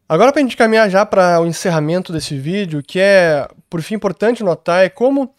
Agora, 0.09 0.33
para 0.33 0.41
a 0.41 0.43
gente 0.45 0.57
caminhar 0.57 0.89
já 0.89 1.05
para 1.05 1.41
o 1.41 1.47
encerramento 1.47 2.13
desse 2.13 2.39
vídeo, 2.39 2.83
que 2.83 3.01
é, 3.01 3.49
por 3.69 3.83
fim, 3.83 3.97
importante 3.97 4.45
notar 4.45 4.85
é 4.85 4.89
como 4.89 5.35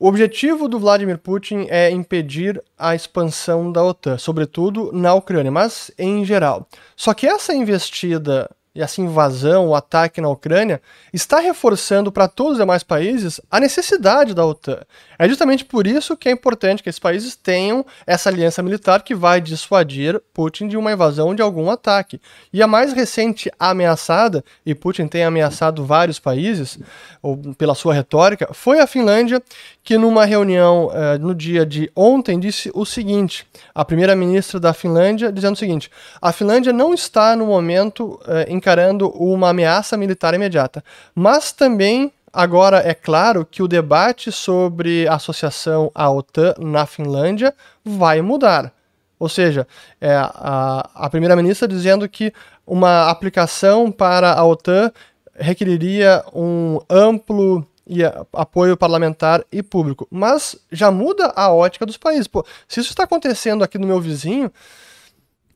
o 0.00 0.08
objetivo 0.08 0.66
do 0.66 0.80
Vladimir 0.80 1.18
Putin 1.18 1.66
é 1.68 1.90
impedir 1.90 2.60
a 2.78 2.94
expansão 2.94 3.70
da 3.70 3.84
OTAN, 3.84 4.16
sobretudo 4.16 4.90
na 4.92 5.12
Ucrânia, 5.12 5.52
mas 5.52 5.90
em 5.98 6.24
geral. 6.24 6.66
Só 6.96 7.12
que 7.12 7.26
essa 7.26 7.52
investida 7.52 8.50
e 8.80 8.82
essa 8.82 9.02
invasão, 9.02 9.68
o 9.68 9.74
ataque 9.74 10.22
na 10.22 10.30
Ucrânia, 10.30 10.80
está 11.12 11.38
reforçando 11.38 12.10
para 12.10 12.26
todos 12.26 12.52
os 12.52 12.58
demais 12.58 12.82
países 12.82 13.38
a 13.50 13.60
necessidade 13.60 14.32
da 14.32 14.44
OTAN. 14.44 14.80
É 15.20 15.28
justamente 15.28 15.66
por 15.66 15.86
isso 15.86 16.16
que 16.16 16.30
é 16.30 16.32
importante 16.32 16.82
que 16.82 16.88
esses 16.88 16.98
países 16.98 17.36
tenham 17.36 17.84
essa 18.06 18.30
aliança 18.30 18.62
militar 18.62 19.02
que 19.02 19.14
vai 19.14 19.38
dissuadir 19.38 20.18
Putin 20.32 20.66
de 20.66 20.78
uma 20.78 20.92
invasão 20.92 21.34
de 21.34 21.42
algum 21.42 21.68
ataque. 21.68 22.18
E 22.50 22.62
a 22.62 22.66
mais 22.66 22.94
recente 22.94 23.50
ameaçada, 23.60 24.42
e 24.64 24.74
Putin 24.74 25.06
tem 25.06 25.22
ameaçado 25.22 25.84
vários 25.84 26.18
países, 26.18 26.78
ou 27.20 27.36
pela 27.58 27.74
sua 27.74 27.92
retórica, 27.92 28.48
foi 28.54 28.80
a 28.80 28.86
Finlândia, 28.86 29.42
que 29.84 29.98
numa 29.98 30.24
reunião 30.24 30.90
eh, 30.90 31.18
no 31.18 31.34
dia 31.34 31.66
de 31.66 31.92
ontem 31.94 32.40
disse 32.40 32.70
o 32.74 32.86
seguinte: 32.86 33.46
a 33.74 33.84
primeira-ministra 33.84 34.58
da 34.58 34.72
Finlândia 34.72 35.30
dizendo 35.30 35.52
o 35.52 35.58
seguinte: 35.58 35.90
a 36.18 36.32
Finlândia 36.32 36.72
não 36.72 36.94
está 36.94 37.36
no 37.36 37.44
momento 37.44 38.18
eh, 38.26 38.46
encarando 38.48 39.10
uma 39.10 39.50
ameaça 39.50 39.98
militar 39.98 40.32
imediata, 40.32 40.82
mas 41.14 41.52
também 41.52 42.10
Agora, 42.32 42.78
é 42.78 42.94
claro 42.94 43.44
que 43.44 43.62
o 43.62 43.68
debate 43.68 44.30
sobre 44.30 45.06
a 45.08 45.14
associação 45.14 45.90
à 45.94 46.10
OTAN 46.10 46.54
na 46.58 46.86
Finlândia 46.86 47.54
vai 47.84 48.22
mudar. 48.22 48.72
Ou 49.18 49.28
seja, 49.28 49.66
é, 50.00 50.14
a, 50.14 50.88
a 50.94 51.10
primeira-ministra 51.10 51.66
dizendo 51.66 52.08
que 52.08 52.32
uma 52.66 53.10
aplicação 53.10 53.90
para 53.90 54.32
a 54.32 54.44
OTAN 54.44 54.92
requeriria 55.34 56.24
um 56.32 56.78
amplo 56.88 57.66
e 57.86 58.00
apoio 58.32 58.76
parlamentar 58.76 59.44
e 59.50 59.62
público. 59.62 60.06
Mas 60.10 60.56
já 60.70 60.90
muda 60.90 61.32
a 61.34 61.52
ótica 61.52 61.84
dos 61.84 61.96
países. 61.96 62.28
Pô, 62.28 62.46
se 62.68 62.78
isso 62.78 62.90
está 62.90 63.02
acontecendo 63.02 63.64
aqui 63.64 63.76
no 63.76 63.86
meu 63.86 64.00
vizinho, 64.00 64.52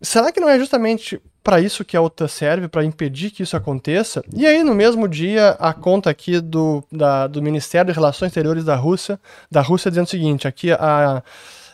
será 0.00 0.32
que 0.32 0.40
não 0.40 0.48
é 0.48 0.58
justamente 0.58 1.20
para 1.42 1.60
isso 1.60 1.84
que 1.84 1.96
a 1.96 2.00
OTAN 2.00 2.26
serve, 2.26 2.68
para 2.68 2.84
impedir 2.84 3.30
que 3.30 3.42
isso 3.42 3.56
aconteça? 3.56 4.24
E 4.34 4.46
aí, 4.46 4.62
no 4.62 4.74
mesmo 4.74 5.06
dia, 5.06 5.50
a 5.60 5.72
conta 5.74 6.08
aqui 6.08 6.40
do, 6.40 6.82
da, 6.90 7.26
do 7.26 7.42
Ministério 7.42 7.92
de 7.92 7.98
Relações 7.98 8.28
Exteriores 8.28 8.64
da 8.64 8.76
Rússia, 8.76 9.20
da 9.50 9.60
Rússia 9.60 9.90
dizendo 9.90 10.06
o 10.06 10.10
seguinte, 10.10 10.48
aqui 10.48 10.72
a, 10.72 11.22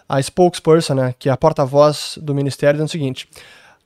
a 0.09 0.21
spokesperson, 0.21 0.95
né, 0.95 1.15
que 1.19 1.29
é 1.29 1.33
a 1.33 1.37
porta-voz 1.37 2.19
do 2.21 2.35
Ministério, 2.35 2.75
dizendo 2.75 2.89
o 2.89 2.93
seguinte, 2.93 3.29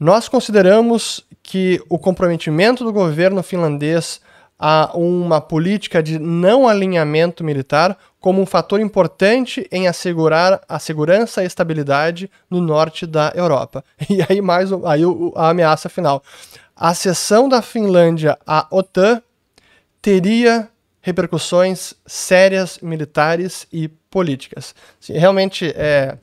nós 0.01 0.29
consideramos 0.29 1.25
que 1.43 1.81
o 1.89 1.99
comprometimento 1.99 2.83
do 2.83 2.93
governo 2.93 3.43
finlandês 3.43 4.21
a 4.59 4.93
uma 4.97 5.41
política 5.41 6.03
de 6.03 6.19
não 6.19 6.69
alinhamento 6.69 7.43
militar 7.43 7.99
como 8.21 8.41
um 8.41 8.47
fator 8.47 8.81
importante 8.81 9.69
em 9.71 9.87
assegurar 9.87 10.61
a 10.69 10.79
segurança 10.79 11.43
e 11.43 11.47
estabilidade 11.47 12.31
no 12.49 12.61
norte 12.61 13.07
da 13.07 13.33
Europa. 13.35 13.85
E 14.09 14.25
aí 14.29 14.41
mais 14.41 14.71
aí 14.73 15.03
a 15.35 15.51
ameaça 15.51 15.89
final. 15.89 16.23
A 16.77 16.89
acessão 16.91 17.49
da 17.49 17.61
Finlândia 17.61 18.39
à 18.47 18.67
OTAN 18.71 19.21
teria 20.01 20.69
repercussões 21.01 21.95
sérias 22.07 22.79
militares 22.81 23.67
e 23.73 23.89
políticas. 23.89 24.75
Realmente, 25.07 25.73
é, 25.77 26.17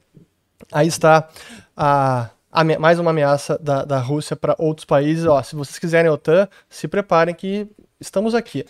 aí 0.72 0.88
está 0.88 1.30
a 1.76 2.32
mais 2.80 3.00
uma 3.00 3.12
ameaça 3.12 3.58
da, 3.60 3.86
da 3.86 4.00
Rússia 4.00 4.36
para 4.36 4.56
outros 4.58 4.86
países. 4.86 5.26
Ó, 5.26 5.42
se 5.42 5.56
vocês 5.56 5.80
quiserem 5.80 6.10
a 6.10 6.14
OTAN, 6.14 6.48
se 6.70 6.88
preparem 6.88 7.34
que 7.34 7.68
estamos 8.02 8.36
aqui. 8.36 8.66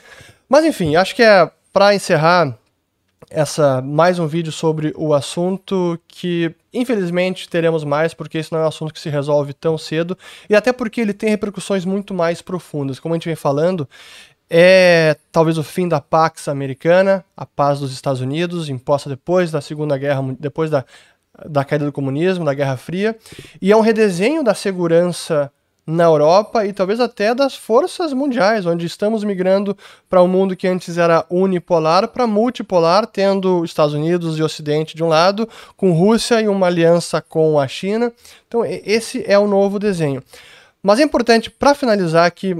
Mas 0.47 0.65
enfim, 0.65 0.95
acho 0.95 1.15
que 1.15 1.23
é 1.23 1.49
para 1.73 1.95
encerrar 1.95 2.55
essa 3.29 3.81
mais 3.81 4.19
um 4.19 4.27
vídeo 4.27 4.51
sobre 4.51 4.93
o 4.97 5.13
assunto 5.13 5.97
que 6.07 6.53
infelizmente 6.73 7.47
teremos 7.47 7.83
mais 7.85 8.13
porque 8.13 8.37
isso 8.37 8.53
não 8.53 8.61
é 8.61 8.65
um 8.65 8.67
assunto 8.67 8.93
que 8.93 8.99
se 8.99 9.09
resolve 9.09 9.53
tão 9.53 9.77
cedo 9.77 10.17
e 10.49 10.55
até 10.55 10.73
porque 10.73 10.99
ele 10.99 11.13
tem 11.13 11.29
repercussões 11.29 11.85
muito 11.85 12.13
mais 12.13 12.41
profundas. 12.41 12.99
Como 12.99 13.13
a 13.13 13.17
gente 13.17 13.29
vem 13.29 13.35
falando, 13.35 13.87
é 14.49 15.15
talvez 15.31 15.57
o 15.57 15.63
fim 15.63 15.87
da 15.87 16.01
Pax 16.01 16.49
americana, 16.49 17.23
a 17.37 17.45
paz 17.45 17.79
dos 17.79 17.93
Estados 17.93 18.19
Unidos, 18.19 18.67
imposta 18.67 19.09
depois 19.09 19.49
da 19.49 19.61
Segunda 19.61 19.97
Guerra, 19.97 20.35
depois 20.37 20.69
da 20.69 20.83
da 21.47 21.63
queda 21.63 21.85
do 21.85 21.91
comunismo, 21.91 22.45
da 22.45 22.53
Guerra 22.53 22.77
Fria, 22.77 23.17
e 23.61 23.71
é 23.71 23.75
um 23.75 23.81
redesenho 23.81 24.43
da 24.43 24.53
segurança 24.53 25.51
na 25.85 26.03
Europa 26.03 26.65
e 26.65 26.73
talvez 26.73 26.99
até 26.99 27.33
das 27.33 27.55
forças 27.55 28.13
mundiais, 28.13 28.65
onde 28.65 28.85
estamos 28.85 29.23
migrando 29.23 29.75
para 30.09 30.21
um 30.21 30.27
mundo 30.27 30.55
que 30.55 30.67
antes 30.67 30.97
era 30.97 31.25
unipolar 31.29 32.07
para 32.07 32.27
multipolar, 32.27 33.07
tendo 33.07 33.65
Estados 33.65 33.93
Unidos 33.93 34.37
e 34.37 34.43
Ocidente 34.43 34.95
de 34.95 35.03
um 35.03 35.07
lado, 35.07 35.49
com 35.75 35.91
Rússia 35.91 36.39
e 36.41 36.47
uma 36.47 36.67
aliança 36.67 37.21
com 37.21 37.59
a 37.59 37.67
China. 37.67 38.11
Então, 38.47 38.63
esse 38.65 39.23
é 39.27 39.37
o 39.37 39.47
novo 39.47 39.79
desenho. 39.79 40.23
Mas 40.83 40.99
é 40.99 41.03
importante, 41.03 41.49
para 41.49 41.73
finalizar, 41.73 42.29
que 42.31 42.55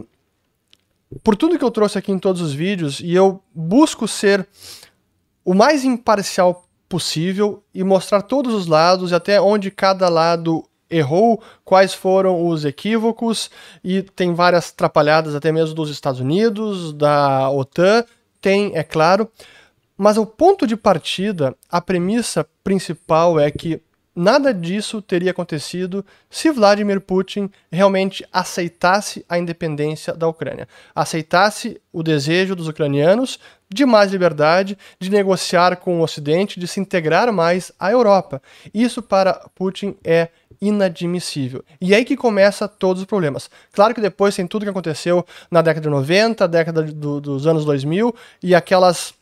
por 1.23 1.36
tudo 1.36 1.57
que 1.57 1.63
eu 1.63 1.71
trouxe 1.71 1.97
aqui 1.97 2.12
em 2.12 2.19
todos 2.19 2.41
os 2.41 2.53
vídeos, 2.53 2.99
e 2.99 3.13
eu 3.13 3.41
busco 3.53 4.07
ser 4.07 4.47
o 5.43 5.53
mais 5.53 5.84
imparcial 5.84 6.67
possível 6.88 7.63
e 7.73 7.84
mostrar 7.84 8.21
todos 8.21 8.53
os 8.53 8.67
lados 8.67 9.12
e 9.12 9.15
até 9.15 9.39
onde 9.39 9.71
cada 9.71 10.10
lado 10.10 10.63
errou, 10.91 11.41
quais 11.63 11.93
foram 11.93 12.47
os 12.47 12.65
equívocos 12.65 13.49
e 13.84 14.04
tem 14.04 14.34
várias 14.34 14.71
trapalhadas 14.71 15.34
até 15.34 15.51
mesmo 15.51 15.73
dos 15.73 15.89
Estados 15.89 16.19
Unidos, 16.19 16.93
da 16.93 17.49
OTAN, 17.49 18.04
tem, 18.41 18.71
é 18.75 18.84
claro, 18.84 19.30
mas 19.97 20.17
o 20.17 20.25
ponto 20.25 20.67
de 20.67 20.75
partida, 20.75 21.56
a 21.69 21.80
premissa 21.80 22.45
principal 22.63 23.39
é 23.39 23.49
que 23.49 23.82
nada 24.15 24.54
disso 24.54 25.02
teria 25.02 25.32
acontecido 25.32 26.06
se 26.30 26.52
Vladimir 26.52 27.02
Putin 27.02 27.50
realmente 27.71 28.26
aceitasse 28.32 29.26
a 29.28 29.38
independência 29.38 30.13
da 30.13 30.28
Ucrânia, 30.28 30.67
aceitasse 30.93 31.82
o 31.91 32.04
desejo 32.04 32.56
dos 32.56 32.67
ucranianos 32.67 33.39
de 33.69 33.86
mais 33.86 34.12
liberdade, 34.12 34.78
de 35.00 35.10
negociar 35.10 35.78
com 35.78 36.00
o 36.00 36.04
Ocidente, 36.04 36.60
de 36.60 36.67
se 36.67 36.80
integrar 36.80 37.32
mais 37.32 37.71
à 37.80 37.89
Europa. 37.91 38.41
Isso 38.74 39.02
para 39.02 39.34
Putin 39.56 39.95
é 40.04 40.28
inadmissível. 40.62 41.63
E 41.80 41.93
é 41.93 41.97
aí 41.97 42.06
que 42.06 42.17
começa 42.17 42.67
todos 42.67 43.02
os 43.02 43.08
problemas. 43.08 43.50
Claro 43.71 43.95
que 43.95 44.02
depois 44.02 44.36
tem 44.36 44.45
tudo 44.45 44.63
que 44.63 44.69
aconteceu 44.69 45.26
na 45.50 45.62
década 45.62 45.82
de 45.82 45.89
90, 45.89 46.47
década 46.47 46.84
do, 46.84 47.19
dos 47.19 47.47
anos 47.47 47.65
2000 47.65 48.13
e 48.43 48.54
aquelas 48.54 49.13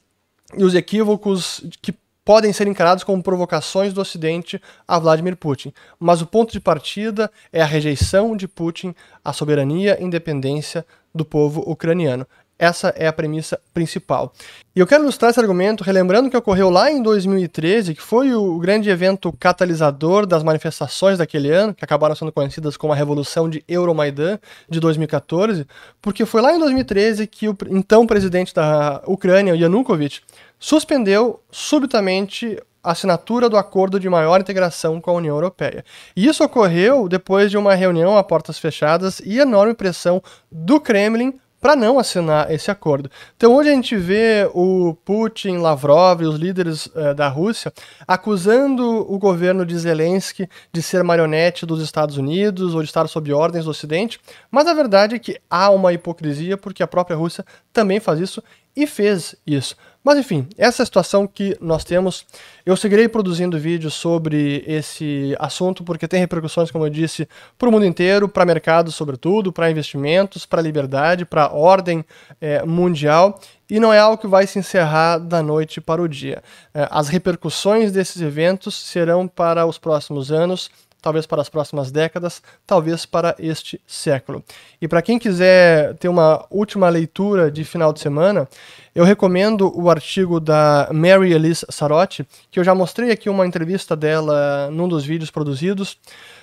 e 0.57 0.63
os 0.63 0.73
equívocos 0.73 1.63
que 1.81 1.93
podem 2.29 2.53
ser 2.53 2.67
encarados 2.67 3.03
como 3.03 3.23
provocações 3.23 3.91
do 3.91 4.01
Ocidente 4.01 4.61
a 4.87 4.99
Vladimir 4.99 5.35
Putin. 5.35 5.73
Mas 5.99 6.21
o 6.21 6.27
ponto 6.27 6.51
de 6.51 6.59
partida 6.59 7.31
é 7.51 7.59
a 7.59 7.65
rejeição 7.65 8.37
de 8.37 8.47
Putin 8.47 8.93
à 9.25 9.33
soberania 9.33 9.97
e 9.99 10.03
independência 10.03 10.85
do 11.11 11.25
povo 11.25 11.61
ucraniano. 11.65 12.27
Essa 12.59 12.89
é 12.89 13.07
a 13.07 13.13
premissa 13.13 13.59
principal. 13.73 14.31
E 14.75 14.79
eu 14.79 14.85
quero 14.85 15.01
ilustrar 15.01 15.31
esse 15.31 15.39
argumento 15.39 15.83
relembrando 15.83 16.29
que 16.29 16.37
ocorreu 16.37 16.69
lá 16.69 16.91
em 16.91 17.01
2013, 17.01 17.95
que 17.95 18.01
foi 18.01 18.33
o 18.35 18.59
grande 18.59 18.89
evento 18.89 19.33
catalisador 19.39 20.27
das 20.27 20.43
manifestações 20.43 21.17
daquele 21.17 21.49
ano, 21.49 21.73
que 21.73 21.83
acabaram 21.83 22.13
sendo 22.13 22.31
conhecidas 22.31 22.77
como 22.77 22.93
a 22.93 22.95
Revolução 22.95 23.49
de 23.49 23.63
Euromaidan 23.67 24.37
de 24.69 24.79
2014, 24.79 25.65
porque 26.01 26.25
foi 26.25 26.41
lá 26.41 26.53
em 26.53 26.59
2013 26.59 27.25
que 27.25 27.47
o 27.47 27.57
então 27.69 28.05
presidente 28.05 28.53
da 28.53 29.01
Ucrânia, 29.07 29.55
Yanukovych, 29.55 30.21
suspendeu 30.59 31.41
subitamente 31.49 32.61
a 32.83 32.91
assinatura 32.91 33.49
do 33.49 33.57
acordo 33.57 33.99
de 33.99 34.09
maior 34.09 34.39
integração 34.39 35.01
com 35.01 35.11
a 35.11 35.15
União 35.15 35.35
Europeia. 35.35 35.83
E 36.15 36.27
isso 36.27 36.43
ocorreu 36.43 37.07
depois 37.07 37.51
de 37.51 37.57
uma 37.57 37.75
reunião 37.75 38.17
a 38.17 38.23
portas 38.23 38.59
fechadas 38.59 39.19
e 39.19 39.39
enorme 39.39 39.73
pressão 39.73 40.21
do 40.51 40.79
Kremlin 40.79 41.39
para 41.59 41.75
não 41.75 41.99
assinar 41.99 42.51
esse 42.51 42.71
acordo. 42.71 43.11
Então, 43.35 43.53
hoje 43.53 43.69
a 43.69 43.73
gente 43.73 43.95
vê 43.95 44.49
o 44.53 44.95
Putin, 45.03 45.57
Lavrov 45.57 46.21
e 46.21 46.25
os 46.25 46.37
líderes 46.37 46.89
eh, 46.95 47.13
da 47.13 47.27
Rússia 47.27 47.73
acusando 48.07 48.83
o 49.11 49.19
governo 49.19 49.65
de 49.65 49.77
Zelensky 49.77 50.47
de 50.71 50.81
ser 50.81 51.03
marionete 51.03 51.65
dos 51.65 51.81
Estados 51.81 52.17
Unidos 52.17 52.73
ou 52.73 52.81
de 52.81 52.87
estar 52.87 53.07
sob 53.07 53.31
ordens 53.33 53.65
do 53.65 53.71
Ocidente, 53.71 54.19
mas 54.49 54.67
a 54.67 54.73
verdade 54.73 55.15
é 55.15 55.19
que 55.19 55.39
há 55.49 55.69
uma 55.69 55.91
hipocrisia 55.91 56.57
porque 56.57 56.81
a 56.81 56.87
própria 56.87 57.17
Rússia 57.17 57.45
também 57.73 57.99
faz 57.99 58.19
isso 58.19 58.41
e 58.75 58.87
fez 58.87 59.35
isso. 59.45 59.75
Mas 60.09 60.17
enfim, 60.17 60.47
essa 60.57 60.81
é 60.81 60.83
a 60.83 60.85
situação 60.87 61.27
que 61.27 61.55
nós 61.61 61.83
temos. 61.83 62.25
Eu 62.65 62.75
seguirei 62.75 63.07
produzindo 63.07 63.59
vídeos 63.59 63.93
sobre 63.93 64.63
esse 64.65 65.35
assunto 65.37 65.83
porque 65.83 66.07
tem 66.07 66.19
repercussões, 66.19 66.71
como 66.71 66.83
eu 66.83 66.89
disse, 66.89 67.29
para 67.59 67.69
o 67.69 67.71
mundo 67.71 67.85
inteiro, 67.85 68.27
para 68.27 68.43
mercados 68.43 68.95
sobretudo, 68.95 69.53
para 69.53 69.69
investimentos, 69.69 70.47
para 70.47 70.63
liberdade, 70.63 71.25
para 71.25 71.53
ordem 71.53 72.03
é, 72.41 72.65
mundial. 72.65 73.39
E 73.69 73.79
não 73.79 73.93
é 73.93 73.99
algo 73.99 74.17
que 74.17 74.25
vai 74.25 74.47
se 74.47 74.57
encerrar 74.57 75.19
da 75.19 75.43
noite 75.43 75.79
para 75.79 76.01
o 76.01 76.07
dia. 76.07 76.41
É, 76.73 76.87
as 76.89 77.07
repercussões 77.07 77.91
desses 77.91 78.19
eventos 78.19 78.73
serão 78.73 79.27
para 79.27 79.67
os 79.67 79.77
próximos 79.77 80.31
anos 80.31 80.71
talvez 81.01 81.25
para 81.25 81.41
as 81.41 81.49
próximas 81.49 81.91
décadas, 81.91 82.41
talvez 82.65 83.05
para 83.05 83.35
este 83.39 83.79
século. 83.87 84.43
E 84.81 84.87
para 84.87 85.01
quem 85.01 85.17
quiser 85.17 85.95
ter 85.95 86.09
uma 86.09 86.45
última 86.49 86.89
leitura 86.89 87.49
de 87.51 87.63
final 87.63 87.93
de 87.93 87.99
semana, 87.99 88.47
eu 88.93 89.03
recomendo 89.03 89.71
o 89.75 89.89
artigo 89.89 90.39
da 90.39 90.89
Mary 90.91 91.33
Elise 91.33 91.65
Sarotti, 91.69 92.27
que 92.51 92.59
eu 92.59 92.63
já 92.63 92.75
mostrei 92.75 93.11
aqui 93.11 93.29
uma 93.29 93.45
entrevista 93.45 93.95
dela 93.95 94.69
num 94.71 94.87
dos 94.87 95.05
vídeos 95.05 95.31
produzidos 95.31 95.97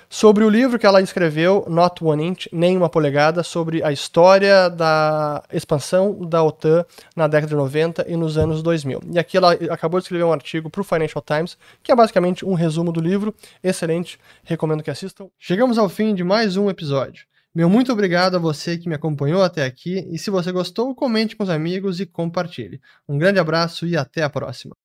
sobre 0.09 0.43
o 0.43 0.49
livro 0.49 0.79
que 0.79 0.85
ela 0.85 1.01
escreveu, 1.01 1.65
Not 1.67 2.03
One 2.03 2.25
Inch, 2.25 2.47
Nem 2.51 2.77
Uma 2.77 2.89
Polegada, 2.89 3.43
sobre 3.43 3.83
a 3.83 3.91
história 3.91 4.69
da 4.69 5.43
expansão 5.51 6.25
da 6.25 6.43
OTAN 6.43 6.85
na 7.15 7.27
década 7.27 7.49
de 7.49 7.55
90 7.55 8.05
e 8.07 8.15
nos 8.15 8.37
anos 8.37 8.63
2000. 8.63 9.01
E 9.13 9.19
aqui 9.19 9.37
ela 9.37 9.53
acabou 9.69 9.99
de 9.99 10.05
escrever 10.05 10.23
um 10.23 10.33
artigo 10.33 10.69
para 10.69 10.81
o 10.81 10.83
Financial 10.83 11.21
Times, 11.21 11.57
que 11.83 11.91
é 11.91 11.95
basicamente 11.95 12.45
um 12.45 12.53
resumo 12.53 12.91
do 12.91 13.01
livro, 13.01 13.33
excelente, 13.63 14.19
recomendo 14.43 14.83
que 14.83 14.91
assistam. 14.91 15.27
Chegamos 15.37 15.77
ao 15.77 15.89
fim 15.89 16.15
de 16.15 16.23
mais 16.23 16.57
um 16.57 16.69
episódio. 16.69 17.25
Meu 17.53 17.69
muito 17.69 17.91
obrigado 17.91 18.35
a 18.35 18.39
você 18.39 18.77
que 18.77 18.87
me 18.87 18.93
acompanhou 18.93 19.41
até 19.41 19.65
aqui 19.65 20.07
e 20.11 20.19
se 20.19 20.29
você 20.29 20.51
gostou, 20.51 20.93
comente 20.93 21.35
com 21.35 21.43
os 21.43 21.49
amigos 21.49 21.99
e 21.99 22.05
compartilhe. 22.05 22.79
Um 23.09 23.17
grande 23.17 23.39
abraço 23.39 23.87
e 23.87 23.97
até 23.97 24.21
a 24.21 24.29
próxima. 24.29 24.75